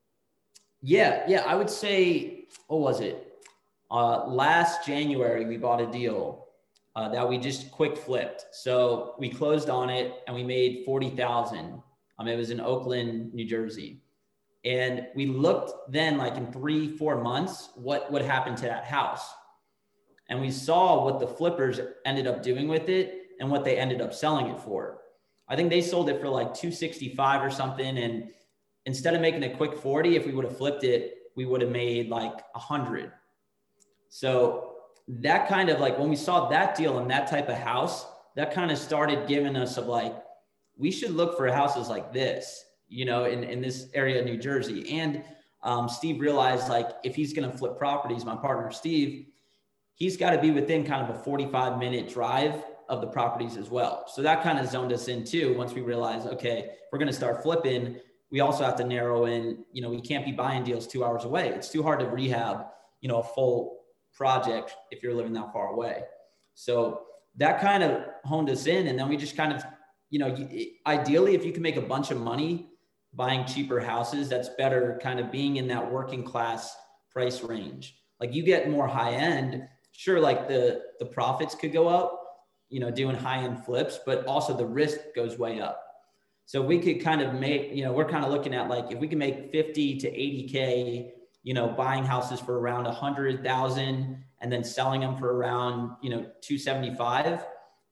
[0.82, 3.26] Yeah, yeah, I would say what was it?
[3.90, 6.46] Uh, last January we bought a deal
[6.96, 8.46] uh, that we just quick flipped.
[8.52, 11.82] So we closed on it and we made forty thousand.
[12.18, 14.02] Um, it was in Oaklyn, New Jersey,
[14.64, 19.26] and we looked then like in three, four months what would happen to that house,
[20.28, 24.00] and we saw what the flippers ended up doing with it and what they ended
[24.00, 25.00] up selling it for.
[25.48, 27.98] I think they sold it for like 265 or something.
[27.98, 28.30] And
[28.90, 31.70] instead of making a quick 40, if we would have flipped it, we would have
[31.70, 33.12] made like a hundred.
[34.08, 34.72] So
[35.06, 38.52] that kind of like when we saw that deal and that type of house, that
[38.52, 40.12] kind of started giving us of like,
[40.76, 44.38] we should look for houses like this, you know, in, in this area of New
[44.38, 44.98] Jersey.
[44.98, 45.22] And
[45.62, 49.26] um, Steve realized like if he's going to flip properties, my partner Steve,
[49.94, 53.70] he's got to be within kind of a 45 minute drive of the properties as
[53.70, 54.04] well.
[54.08, 55.56] So that kind of zoned us in too.
[55.56, 58.00] Once we realized, okay, we're going to start flipping,
[58.30, 61.24] we also have to narrow in, you know, we can't be buying deals two hours
[61.24, 61.48] away.
[61.48, 62.66] It's too hard to rehab,
[63.00, 63.80] you know, a full
[64.14, 66.02] project if you're living that far away.
[66.54, 67.02] So
[67.36, 68.86] that kind of honed us in.
[68.86, 69.62] And then we just kind of,
[70.10, 70.36] you know,
[70.86, 72.68] ideally, if you can make a bunch of money
[73.14, 76.76] buying cheaper houses, that's better kind of being in that working class
[77.10, 77.96] price range.
[78.20, 82.20] Like you get more high end, sure, like the the profits could go up,
[82.68, 85.82] you know, doing high end flips, but also the risk goes way up.
[86.50, 88.98] So we could kind of make, you know, we're kind of looking at like if
[88.98, 91.12] we can make 50 to 80K,
[91.44, 95.92] you know, buying houses for around a hundred thousand and then selling them for around,
[96.02, 97.44] you know, 275.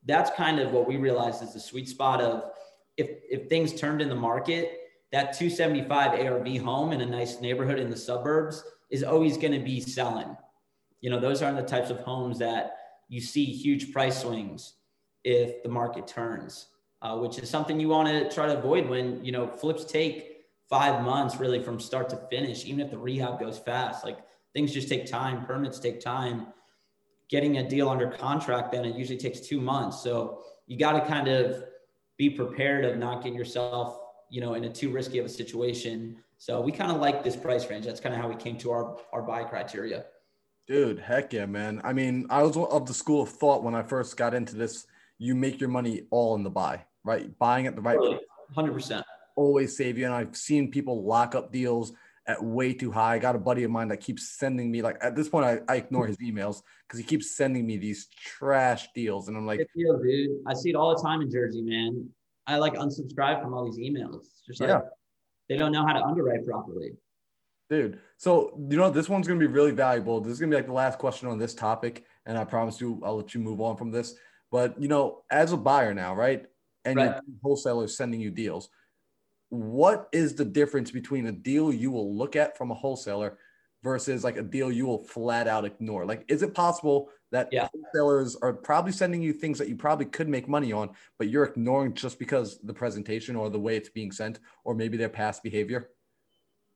[0.06, 2.50] That's kind of what we realized is the sweet spot of
[2.96, 4.72] if if things turned in the market,
[5.12, 9.64] that 275 ARV home in a nice neighborhood in the suburbs is always going to
[9.64, 10.36] be selling.
[11.00, 12.76] You know, those aren't the types of homes that
[13.08, 14.74] you see huge price swings
[15.22, 16.66] if the market turns,
[17.02, 20.38] uh, which is something you want to try to avoid when, you know, flips take
[20.68, 24.04] five months really from start to finish, even if the rehab goes fast.
[24.04, 24.18] Like
[24.54, 26.48] things just take time, permits take time.
[27.30, 30.02] Getting a deal under contract, then it usually takes two months.
[30.02, 31.64] So you got to kind of
[32.16, 33.98] be prepared of not getting yourself,
[34.30, 36.16] you know, in a too risky of a situation.
[36.38, 37.84] So we kind of like this price range.
[37.84, 40.06] That's kind of how we came to our, our buy criteria.
[40.66, 41.80] Dude, heck yeah, man.
[41.82, 44.86] I mean, I was of the school of thought when I first got into this.
[45.16, 47.36] You make your money all in the buy, right?
[47.38, 47.98] Buying at the right
[48.54, 49.04] Hundred percent.
[49.36, 50.06] Always save you.
[50.06, 51.92] And I've seen people lock up deals
[52.26, 53.14] at way too high.
[53.14, 55.60] I got a buddy of mine that keeps sending me like at this point I,
[55.68, 59.66] I ignore his emails because he keeps sending me these trash deals, and I'm like,
[59.76, 60.30] deal, dude.
[60.46, 62.08] I see it all the time in Jersey, man.
[62.46, 64.24] I like unsubscribe from all these emails.
[64.46, 64.80] just like Yeah.
[65.48, 66.92] they don't know how to underwrite properly.
[67.70, 68.00] dude.
[68.16, 70.20] So you know this one's gonna be really valuable.
[70.20, 73.00] This is gonna be like the last question on this topic, and I promise you
[73.04, 74.14] I'll let you move on from this.
[74.50, 76.46] But you know, as a buyer now, right,
[76.84, 77.14] and Right.
[77.26, 78.68] your wholesalers sending you deals,
[79.50, 83.38] what is the difference between a deal you will look at from a wholesaler
[83.82, 86.04] versus like a deal you will flat out ignore?
[86.04, 87.68] Like, is it possible that Yeah.
[87.72, 91.44] wholesalers are probably sending you things that you probably could make money on, but you're
[91.44, 95.42] ignoring just because the presentation or the way it's being sent, or maybe their past
[95.42, 95.90] behavior?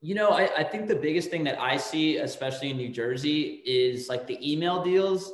[0.01, 3.63] You know, I, I think the biggest thing that I see, especially in New Jersey,
[3.65, 5.33] is like the email deals.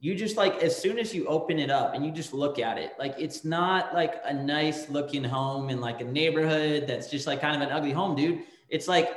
[0.00, 2.78] You just like as soon as you open it up and you just look at
[2.78, 7.26] it, like it's not like a nice looking home in like a neighborhood that's just
[7.26, 8.40] like kind of an ugly home, dude.
[8.70, 9.10] It's like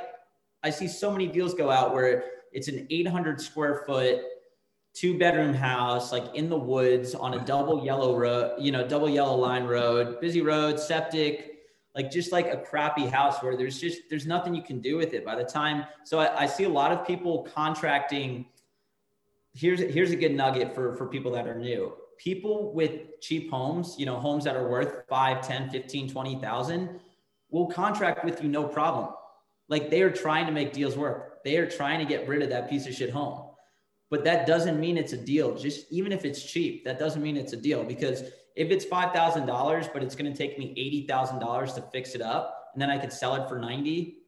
[0.62, 4.20] I see so many deals go out where it's an 800 square foot,
[4.92, 9.08] two bedroom house, like in the woods on a double yellow road, you know, double
[9.08, 11.54] yellow line road, busy road, septic,
[11.94, 15.14] like just like a crappy house where there's just there's nothing you can do with
[15.14, 18.46] it by the time so i, I see a lot of people contracting
[19.54, 21.94] here's here's a good nugget for for people that are new.
[22.18, 27.00] People with cheap homes you know homes that are worth 5 10 15 20000
[27.50, 29.10] will contract with you no problem.
[29.68, 31.42] Like they are trying to make deals work.
[31.44, 33.50] They are trying to get rid of that piece of shit home.
[34.10, 35.56] But that doesn't mean it's a deal.
[35.56, 37.84] Just even if it's cheap that doesn't mean it's a deal.
[37.84, 38.22] Because
[38.56, 41.82] if it's five thousand dollars, but it's going to take me eighty thousand dollars to
[41.92, 44.18] fix it up, and then I could sell it for ninety,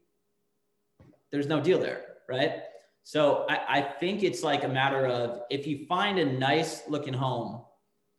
[1.31, 2.63] there's no deal there, right?
[3.07, 7.15] So I, I think it's like a matter of if you find a nice looking
[7.15, 7.63] home,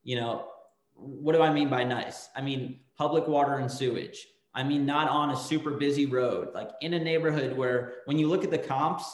[0.03, 0.47] you know,
[0.93, 2.29] what do I mean by nice?
[2.37, 4.25] I mean public water and sewage.
[4.53, 8.29] I mean not on a super busy road, like in a neighborhood where when you
[8.29, 9.13] look at the comps,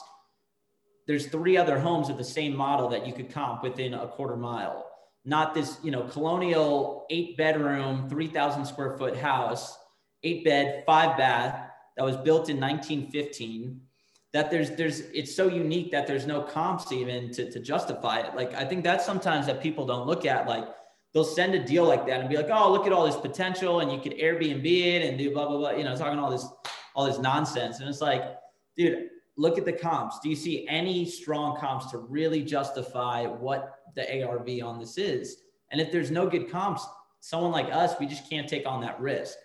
[1.08, 4.38] there's three other homes of the same model that you could comp within a quarter
[4.38, 4.94] mile
[5.26, 9.78] not this, you know, colonial eight bedroom, 3,000 square foot house,
[10.24, 13.80] eight bed, five bath that was built in 1915.
[14.34, 18.36] That there's, there's, it's so unique that there's no comps even to, to justify it.
[18.36, 20.48] Like, I think that's sometimes that people don't look at.
[20.48, 20.68] Like,
[21.14, 23.82] they'll send a deal like that and be like, oh, look at all this potential
[23.82, 26.48] and you could Airbnb it and do blah, blah, blah, you know, talking all this,
[26.96, 27.80] all this nonsense.
[27.80, 28.24] And it's like,
[28.76, 30.20] dude, look at the comps.
[30.20, 35.38] Do you see any strong comps to really justify what the ARV on this is?
[35.72, 36.86] And if there's no good comps,
[37.20, 39.38] someone like us, we just can't take on that risk.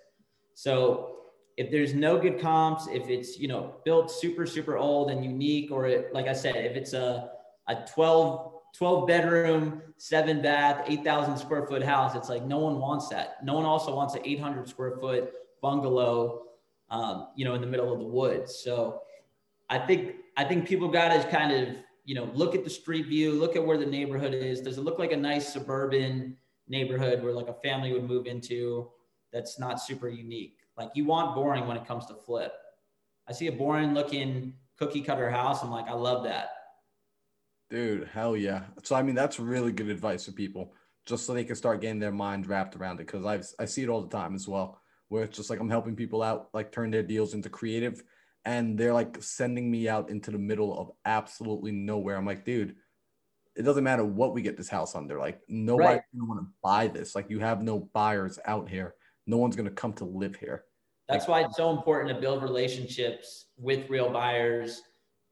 [0.55, 1.18] So
[1.59, 5.73] if there's no good comps, if it's, you know, built super, super old and unique,
[5.73, 7.31] or it, like I said, if it's a,
[7.67, 13.09] a 12, 12 bedroom, seven bath, 8,000 square foot house, it's like no one wants
[13.09, 13.45] that.
[13.45, 16.43] No one also wants an 800 square foot bungalow,
[16.91, 18.55] um, you know, in the middle of the woods.
[18.63, 19.03] So
[19.69, 23.07] I think I think people got to kind of you know look at the street
[23.07, 24.61] view, look at where the neighborhood is.
[24.61, 26.37] Does it look like a nice suburban
[26.69, 28.89] neighborhood where like a family would move into?
[29.33, 30.58] That's not super unique.
[30.79, 32.53] Like you want boring when it comes to flip.
[33.29, 35.63] I see a boring looking cookie cutter house.
[35.63, 36.51] I'm like, I love that.
[37.71, 38.65] Dude, hell yeah.
[38.85, 40.73] So I mean that's really good advice for people,
[41.05, 43.09] just so they can start getting their mind wrapped around it.
[43.09, 45.69] Cause I've I see it all the time as well, where it's just like I'm
[45.69, 48.03] helping people out, like turn their deals into creative,
[48.47, 52.17] and they're like sending me out into the middle of absolutely nowhere.
[52.17, 52.77] I'm like, dude,
[53.55, 55.19] it doesn't matter what we get this house under.
[55.19, 56.03] Like nobody's Right.
[56.15, 57.15] gonna want to buy this.
[57.15, 58.95] Like you have no buyers out here.
[59.27, 60.65] No one's gonna come to live here.
[61.09, 64.83] That's why it's so important to build relationships with real buyers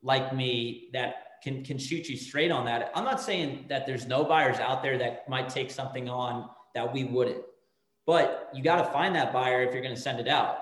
[0.02, 2.90] like me that can can shoot you straight on that.
[2.94, 6.90] I'm not saying that there's no buyers out there that might take something on that
[6.92, 7.44] we wouldn't.
[8.06, 10.58] But you got to find that buyer if you're going to send it out.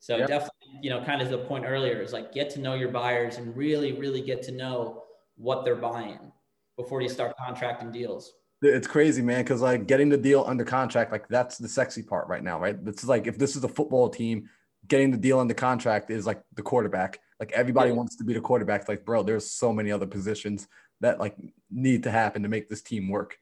[0.00, 0.28] So Yep.
[0.28, 3.36] definitely, you know, kind of the point earlier is like get to know your buyers
[3.36, 5.04] and really really get to know
[5.36, 6.32] what they're buying
[6.76, 8.32] before you start contracting deals.
[8.64, 12.28] It's crazy, man, because like getting the deal under contract, like that's the sexy part
[12.28, 12.82] right now, right?
[12.82, 14.48] This is like if this is a football team,
[14.88, 17.20] getting the deal under contract is like the quarterback.
[17.40, 17.96] Like everybody Yeah.
[17.96, 18.88] wants to be the quarterback.
[18.88, 20.66] Like, bro, there's so many other positions
[21.00, 21.36] that like
[21.70, 23.38] need to happen to make this team work.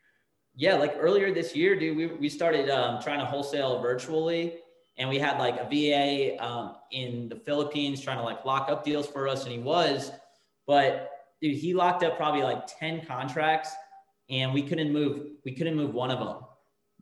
[0.57, 4.57] Yeah, like earlier this year, dude, we, we started um, trying to wholesale virtually,
[4.99, 8.85] and we had like a VA um, in the Philippines trying to like lock up
[8.85, 10.11] deals for us, and he was,
[10.67, 11.11] but
[11.41, 13.71] dude, he locked up probably like ten contracts,
[14.31, 15.27] and we couldn't move.
[15.45, 16.45] We couldn't move one of them.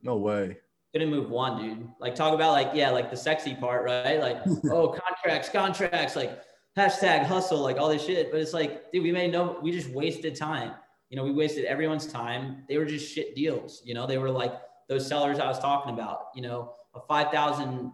[0.03, 0.59] No way.
[0.93, 1.89] Couldn't move one, dude.
[2.01, 4.19] Like talk about like yeah, like the sexy part, right?
[4.19, 4.39] Like
[4.71, 6.41] oh, contracts, contracts, like
[6.77, 8.31] hashtag hustle, like all this shit.
[8.31, 10.73] But it's like, dude, we made no, we just wasted time.
[11.09, 12.65] You know, we wasted everyone's time.
[12.69, 13.83] They were just shit deals.
[13.85, 14.53] You know, they were like
[14.89, 16.27] those sellers I was talking about.
[16.35, 17.93] You know, a five thousand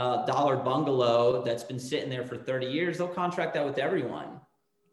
[0.00, 4.40] a dollar bungalow that's been sitting there for 30 years, they'll contract that with everyone.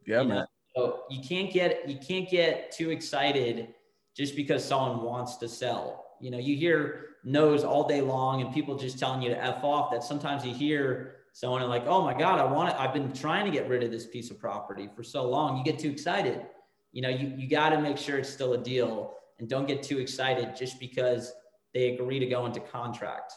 [0.05, 0.37] Yeah, you man.
[0.39, 0.46] know?
[0.77, 3.69] So you can't get you can't get too excited
[4.15, 6.05] just because someone wants to sell.
[6.21, 9.63] You know, you hear no's all day long and people just telling you to F
[9.63, 12.75] off that sometimes you hear someone like, oh my God, I want it.
[12.79, 15.57] I've been trying to get rid of this piece of property for so long.
[15.57, 16.45] You get too excited.
[16.91, 19.81] You know, you, you got to make sure it's still a deal and don't get
[19.81, 21.31] too excited just because
[21.73, 23.33] they agree to go into contract.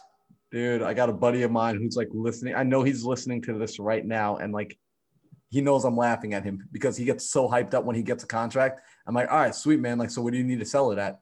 [0.50, 2.54] Dude, I got a buddy of mine who's like listening.
[2.54, 4.78] I know he's listening to this right now and like
[5.50, 8.22] he knows I'm laughing at him because he gets so hyped up when he gets
[8.22, 8.80] a contract.
[9.06, 9.98] I'm like, all right, sweet man.
[9.98, 11.20] Like, so what do you need to sell it at?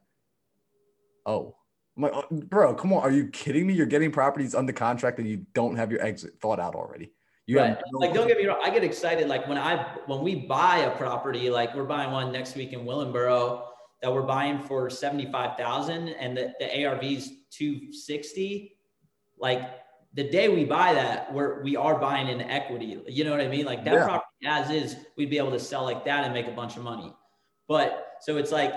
[1.25, 1.55] Oh,
[1.97, 3.01] I'm like, oh, bro, come on.
[3.01, 3.73] Are you kidding me?
[3.73, 7.11] You're getting properties under contract and you don't have your exit thought out already.
[7.47, 7.69] You right.
[7.69, 8.59] have no- like, don't get me wrong.
[8.63, 9.27] I get excited.
[9.27, 12.81] Like when I, when we buy a property, like we're buying one next week in
[12.81, 13.63] Willingboro
[14.03, 18.77] that we're buying for 75,000 and the, the ARV is 260.
[19.39, 19.63] Like
[20.13, 22.99] the day we buy that, we're, we are buying in equity.
[23.07, 23.65] You know what I mean?
[23.65, 24.03] Like that Yeah.
[24.05, 26.83] property as is, we'd be able to sell like that and make a bunch of
[26.83, 27.13] money.
[27.67, 28.73] But so it's like,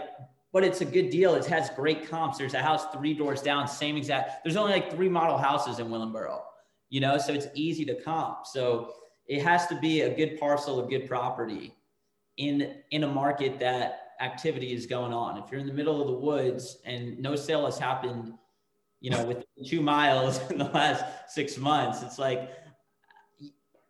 [0.53, 1.35] but it's a good deal.
[1.35, 2.37] It has great comps.
[2.37, 4.45] There's a house three doors down, same exact.
[4.45, 6.41] There's only like three model houses in Willingboro,
[6.91, 8.47] you know, so it's easy to comp.
[8.47, 8.93] So
[9.27, 11.75] it has to be a good parcel of good property
[12.37, 15.39] in in a market that activity is going on.
[15.43, 18.35] If you're in the middle of the woods and no sale has happened,
[19.03, 22.51] you know, within two miles in the last six months, it's like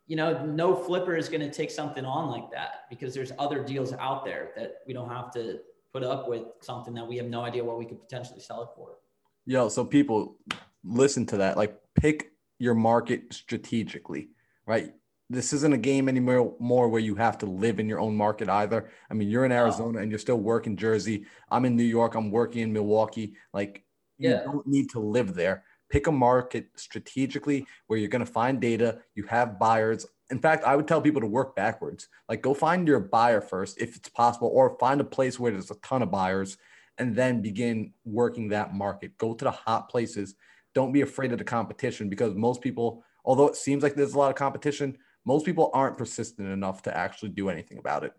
[0.05, 3.63] you know, no flipper is going to take something on like that because there's other
[3.63, 5.59] deals out there that we don't have to
[5.93, 8.69] put up with something that we have no idea what we could potentially sell it
[8.75, 8.97] for.
[9.45, 10.37] Yo, so people
[10.83, 11.55] listen to that.
[11.55, 14.29] Like, pick your market strategically,
[14.65, 14.93] right?
[15.29, 18.49] This isn't a game anymore more where you have to live in your own market
[18.49, 18.89] either.
[19.09, 21.25] I mean, you're in Arizona and you're still working Jersey.
[21.49, 22.15] I'm in New York.
[22.15, 23.35] I'm working in Milwaukee.
[23.53, 23.83] Like,
[24.29, 25.63] you don't need to live there.
[25.89, 28.99] Pick a market strategically where you're going to find data.
[29.15, 30.05] You have buyers.
[30.31, 32.07] In fact, I would tell people to work backwards.
[32.27, 35.71] Like, go find your buyer first, if it's possible, or find a place where there's
[35.71, 36.57] a ton of buyers
[36.97, 39.17] and then begin working that market.
[39.17, 40.35] Go to the hot places.
[40.73, 44.17] Don't be afraid of the competition because most people, although it seems like there's a
[44.17, 48.13] lot of competition, most people aren't persistent enough to actually do anything about it.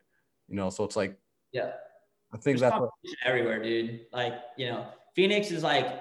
[0.48, 1.18] You know, so it's like
[1.54, 1.70] Yeah.
[2.32, 2.90] I think There's that's what,
[3.24, 4.06] everywhere, dude.
[4.12, 6.00] Like, you know, Phoenix is like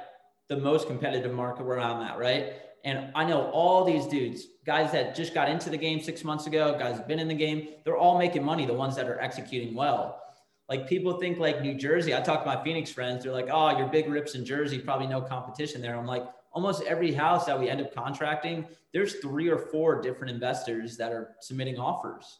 [0.50, 2.54] the most competitive market where I'm at, right?
[2.84, 6.48] And I know all these dudes, guys that just got into the game six months
[6.48, 9.74] ago, guys been in the game, they're all making money, the ones that are executing
[9.74, 10.22] well.
[10.68, 13.78] Like people think like New Jersey, I talk to my Phoenix friends, they're like, oh,
[13.78, 15.96] your big rips in Jersey, probably no competition there.
[15.96, 20.32] I'm like, almost every house that we end up contracting, there's three or four different
[20.34, 22.40] investors that are submitting offers,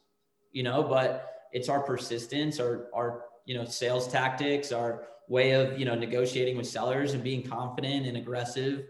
[0.52, 5.80] you know, but it's our persistence, our, our, you know, sales tactics, our way of,
[5.80, 8.86] you know, negotiating with sellers and being confident and aggressive,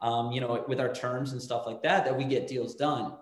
[0.00, 3.14] um, you know, with our terms and stuff like that, that we get deals done.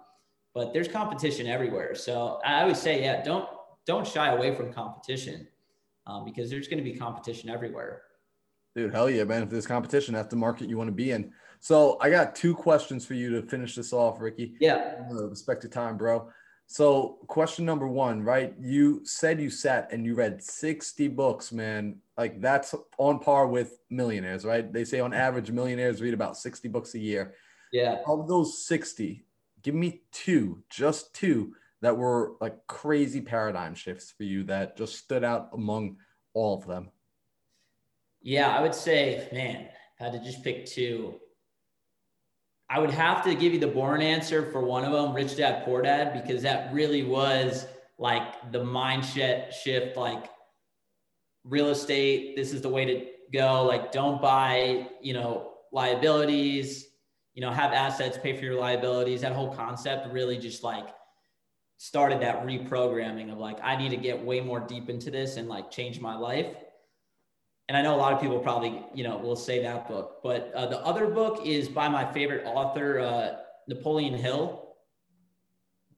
[0.55, 1.95] But there's competition everywhere.
[1.95, 3.49] So I always say, yeah, don't,
[3.87, 5.47] don't shy away from competition
[6.07, 8.03] um, because there's going to be competition everywhere.
[8.75, 9.43] dude, hell yeah, man.
[9.43, 11.33] If there's competition, that's the market you want to be in.
[11.61, 14.55] So I got two questions for you to finish this off, Ricky.
[14.61, 15.03] Yeah.
[15.11, 16.29] Respect your time, bro.
[16.67, 18.55] So, question number one, right?
[18.59, 21.97] You said you sat and you read 60 books, man.
[22.17, 24.73] Like, that's on par with millionaires, right?
[24.73, 27.35] They say on average, millionaires read about 60 books a year.
[27.73, 27.99] Yeah.
[28.07, 29.25] Of those 60,
[29.63, 31.55] give me two, just two,
[31.85, 35.97] that were like crazy paradigm shifts for you that just stood out among
[36.33, 36.89] all of them.
[38.23, 39.69] Yeah, I would say, man,
[40.01, 41.21] I had to just pick two.
[42.71, 45.65] I would have to give you the born answer for one of them, Rich Dad
[45.65, 47.67] Poor Dad, because that really was
[47.99, 50.31] like the mindset shift, like
[51.45, 53.65] real estate, this is the way to go.
[53.65, 56.89] Like, don't buy, you know, liabilities,
[57.35, 59.21] you know, have assets, pay for your liabilities.
[59.21, 60.89] That whole concept really just like
[61.77, 65.49] started that reprogramming of like, I need to get way more deep into this and
[65.49, 66.47] like change my life
[67.69, 70.53] and I know a lot of people probably, you know, will say that book, but
[70.55, 73.37] uh, the other book is by my favorite author, uh,
[73.69, 74.75] Napoleon Hill,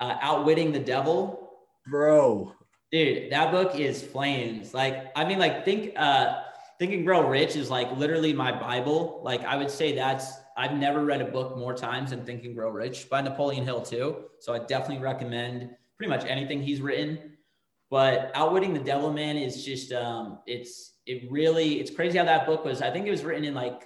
[0.01, 1.51] uh, Outwitting the Devil.
[1.89, 2.53] Bro,
[2.93, 4.73] Dude, that book is flames.
[4.73, 6.43] Like, I mean, like, think, uh,
[6.79, 9.21] Think and Grow Rich is like literally my Bible.
[9.25, 12.55] Like, I would say that's, I've never read a book more times than Think and
[12.55, 14.27] Grow Rich by Napoleon Hill, too.
[14.39, 17.37] So I definitely recommend pretty much anything he's written.
[17.91, 22.47] But Outwitting the Devil Man is just, um, it's, it really it's crazy how that
[22.47, 23.85] book was i think it was written in like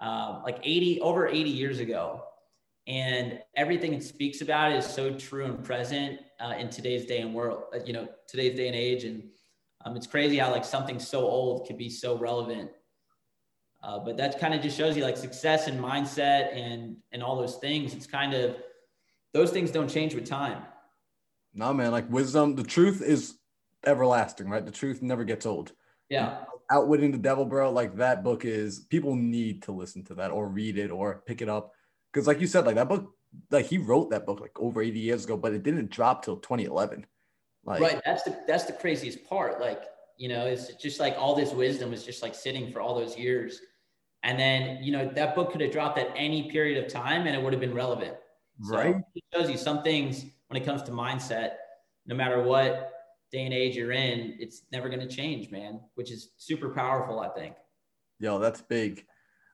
[0.00, 2.22] um, like 80 over 80 years ago
[2.86, 7.34] and everything it speaks about is so true and present uh, in today's day and
[7.34, 9.24] world uh, you know today's day and age and
[9.84, 12.70] um, it's crazy how like something so old could be so relevant
[13.82, 17.36] Uh, but that kind of just shows you like success and mindset and and all
[17.36, 17.94] those things.
[17.94, 18.56] It's kind of
[19.32, 20.62] those things don't change with time.
[21.54, 23.34] No, man, like wisdom, the truth is
[23.86, 24.64] everlasting, right?
[24.64, 25.72] The truth never gets old.
[26.08, 26.44] Yeah.
[26.70, 30.48] Outwitting the Devil, bro, like that book is people need to listen to that or
[30.48, 31.72] read it or pick it up.
[32.12, 33.14] Cause like you said, like that book,
[33.50, 36.36] like he wrote that book like over 80 years ago, but it didn't drop till
[36.36, 37.06] 2011.
[37.64, 38.00] Like, right.
[38.04, 39.60] That's the that's the craziest part.
[39.60, 39.82] Like,
[40.16, 43.16] you know, it's just like all this wisdom is just like sitting for all those
[43.16, 43.60] years.
[44.22, 47.36] And then, you know, that book could have dropped at any period of time and
[47.36, 48.14] it would have been relevant.
[48.58, 48.94] Right.
[48.94, 51.52] So it shows you some things when it comes to mindset,
[52.06, 52.97] no matter what
[53.30, 57.20] day and age you're in, it's never going to change, man, which is super powerful,
[57.20, 57.54] I think.
[58.18, 59.04] Yo, that's big.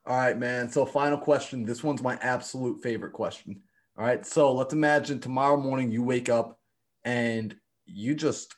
[0.07, 0.69] All right, man.
[0.69, 1.65] So, final question.
[1.65, 3.63] This one's my absolute favorite question.
[3.99, 4.25] All right.
[4.25, 6.59] So, let's imagine tomorrow morning you wake up
[7.05, 7.55] and
[7.87, 8.55] you just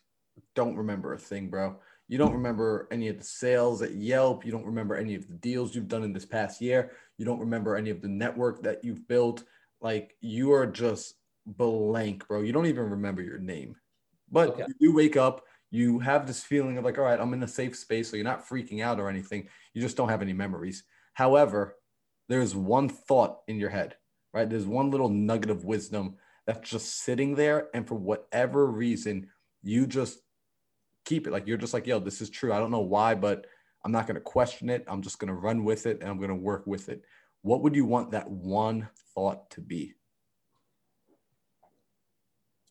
[0.54, 1.76] don't remember a thing, bro.
[2.08, 4.44] You don't remember any of the sales at Yelp.
[4.44, 6.92] You don't remember any of the deals you've done in this past year.
[7.18, 9.42] You don't remember any of the network that you've built.
[9.80, 11.14] Like, you are just
[11.46, 12.42] blank, bro.
[12.42, 13.74] You don't even remember your name.
[14.30, 14.64] But okay.
[14.78, 17.76] you wake up, you have this feeling of like, all right, I'm in a safe
[17.76, 18.10] space.
[18.10, 19.48] So you're not freaking out or anything.
[19.74, 20.84] You just don't have any memories.
[21.14, 21.76] However,
[22.28, 23.96] there's one thought in your head,
[24.32, 24.48] right?
[24.48, 26.16] There's one little nugget of wisdom
[26.46, 27.68] that's just sitting there.
[27.74, 29.28] And for whatever reason,
[29.62, 30.18] you just
[31.04, 31.32] keep it.
[31.32, 32.52] Like you're just like, yo, this is true.
[32.52, 33.46] I don't know why, but
[33.84, 34.84] I'm not going to question it.
[34.88, 37.02] I'm just going to run with it and I'm going to work with it.
[37.42, 39.94] What would you want that one thought to be?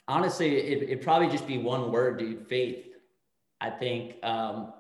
[0.08, 2.86] Honestly, it, it'd probably just be one word, dude faith.
[3.62, 4.74] I think um,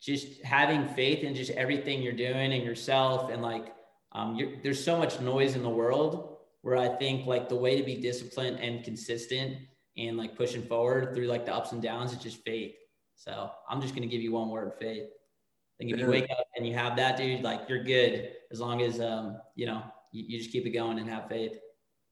[0.00, 3.30] just having faith in just everything you're doing and yourself.
[3.30, 3.74] And like,
[4.12, 7.82] um, there's so much noise in the world where I think like the way to
[7.82, 9.58] be disciplined and consistent
[9.96, 12.74] and like pushing forward through like the ups and downs is just faith.
[13.16, 15.04] So I'm just going to give you one word faith.
[15.04, 18.60] I think if you wake up and you have that, dude, like you're good as
[18.60, 21.56] long as, um, you know, you, you just keep it going and have faith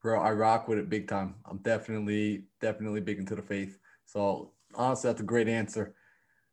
[0.02, 1.34] bro, I rock with it big time.
[1.48, 3.78] I'm definitely, definitely big into the faith.
[4.06, 5.94] So honestly, that's a great answer.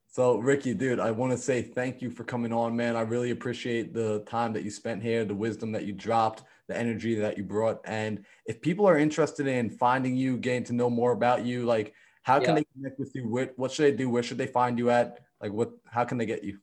[0.10, 2.96] So Ricky, dude, I want to say thank you for coming on, man.
[2.96, 6.78] I really appreciate the time that you spent here, the wisdom that you dropped, the
[6.78, 7.82] energy that you brought.
[7.86, 11.94] And if people are interested in finding you, getting to know more about you, like
[12.24, 12.56] how can yeah.
[12.56, 13.28] they connect with you?
[13.28, 14.10] What, what should they do?
[14.10, 15.20] Where should they find you at?
[15.42, 16.58] Like what, how can they get you?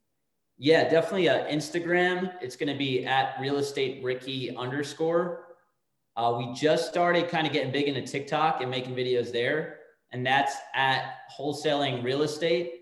[0.56, 1.28] Yeah, definitely.
[1.28, 2.32] Uh, Instagram.
[2.40, 5.53] It's going to be at real estate Ricky underscore.
[6.16, 9.78] Uh, we just started kind of getting big into TikTok and making videos there.
[10.12, 12.80] And that's at wholesaling real estate.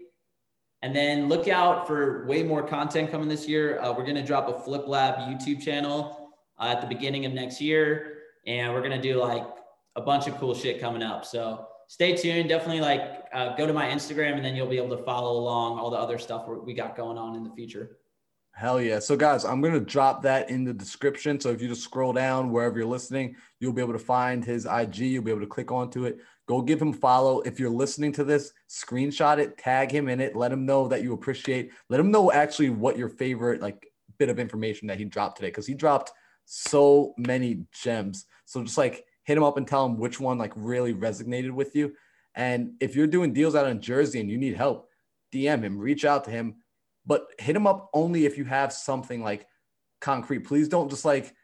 [0.82, 3.80] And then look out for way more content coming this year.
[3.80, 7.32] Uh, we're going to drop a Flip Lab YouTube channel uh, at the beginning of
[7.32, 8.18] next year.
[8.46, 9.46] And we're going to do like
[9.96, 11.24] a bunch of cool shit coming up.
[11.24, 12.48] So stay tuned.
[12.48, 15.78] Definitely like uh, go to my Instagram and then you'll be able to follow along
[15.78, 17.96] all the other stuff we got going on in the future.
[18.54, 18.98] Hell yeah.
[18.98, 21.40] So, guys, I'm going to drop that in the description.
[21.40, 24.66] So, if you just scroll down wherever you're listening, you'll be able to find his
[24.66, 24.98] IG.
[24.98, 26.18] You'll be able to click onto it.
[26.46, 27.40] Go give him follow.
[27.40, 31.02] If you're listening to this, screenshot it, tag him in it, let him know that
[31.02, 33.86] you appreciate, let him know actually what your favorite, like,
[34.18, 36.12] bit of information that he dropped today, because he dropped
[36.44, 38.26] so many gems.
[38.44, 41.74] So, just like hit him up and tell him which one, like, really resonated with
[41.74, 41.94] you.
[42.34, 44.88] And if you're doing deals out in Jersey and you need help,
[45.32, 46.56] DM him, reach out to him
[47.06, 49.46] but hit him up only if you have something like
[50.00, 50.40] concrete.
[50.40, 51.34] Please don't just like,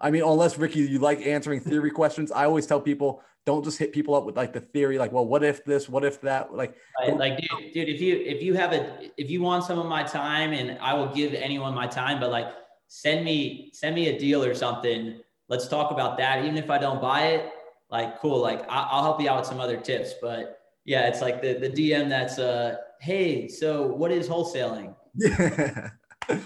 [0.00, 2.32] I mean, unless Ricky, you like answering theory questions.
[2.32, 5.26] I always tell people don't just hit people up with like the theory, like, well,
[5.26, 7.16] what if this, what if that, like, right.
[7.16, 10.02] like, dude, dude, if you if you have a if you want some of my
[10.02, 12.48] time, and I will give anyone my time, but like,
[12.88, 15.20] send me send me a deal or something.
[15.48, 16.44] Let's talk about that.
[16.44, 17.50] Even if I don't buy it,
[17.90, 18.40] like, cool.
[18.40, 20.14] Like, I'll help you out with some other tips.
[20.20, 24.94] But yeah, it's like the the DM that's uh, hey, so what is wholesaling?
[25.14, 25.90] Yeah.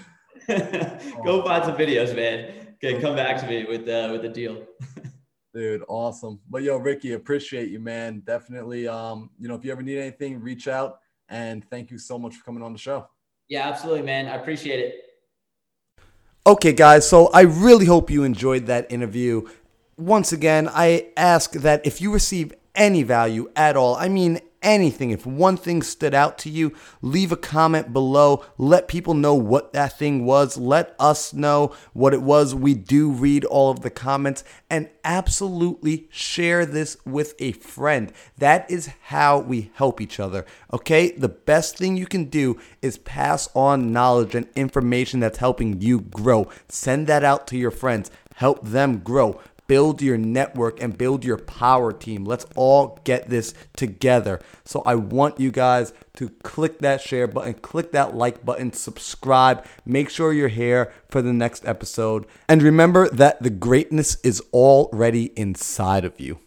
[0.49, 2.75] Go find some videos, man.
[2.75, 4.63] Okay, come back to me with uh, with the deal.
[5.55, 6.41] Dude, awesome.
[6.51, 8.23] But yo, Ricky, appreciate you, man.
[8.27, 8.87] Definitely.
[8.89, 10.99] Um, you know, if you ever need anything, reach out.
[11.29, 13.07] And thank you so much for coming on the show.
[13.49, 14.27] Yeah, absolutely, man.
[14.27, 14.95] I appreciate it.
[16.47, 17.09] Okay, guys.
[17.09, 19.49] So I really hope you enjoyed that interview.
[19.97, 25.11] Once again, I ask that if you receive any value at all, I mean anything,
[25.11, 28.45] if one thing stood out to you, leave a comment below.
[28.59, 30.57] Let people know what that thing was.
[30.57, 32.55] Let us know what it was.
[32.55, 38.13] We do read all of the comments and absolutely share this with a friend.
[38.39, 40.47] That is how we help each other.
[40.73, 41.13] Okay?
[41.13, 46.01] The best thing you can do is pass on knowledge and information that's helping you
[46.01, 46.49] grow.
[46.69, 48.11] Send that out to your friends.
[48.37, 52.25] Help them grow build your network and build your power team.
[52.25, 54.41] Let's all get this together.
[54.65, 59.65] So I want you guys to click that share button, click that like button, subscribe.
[59.85, 62.27] Make sure you're here for the next episode.
[62.49, 66.39] And remember that the greatness is already inside of you.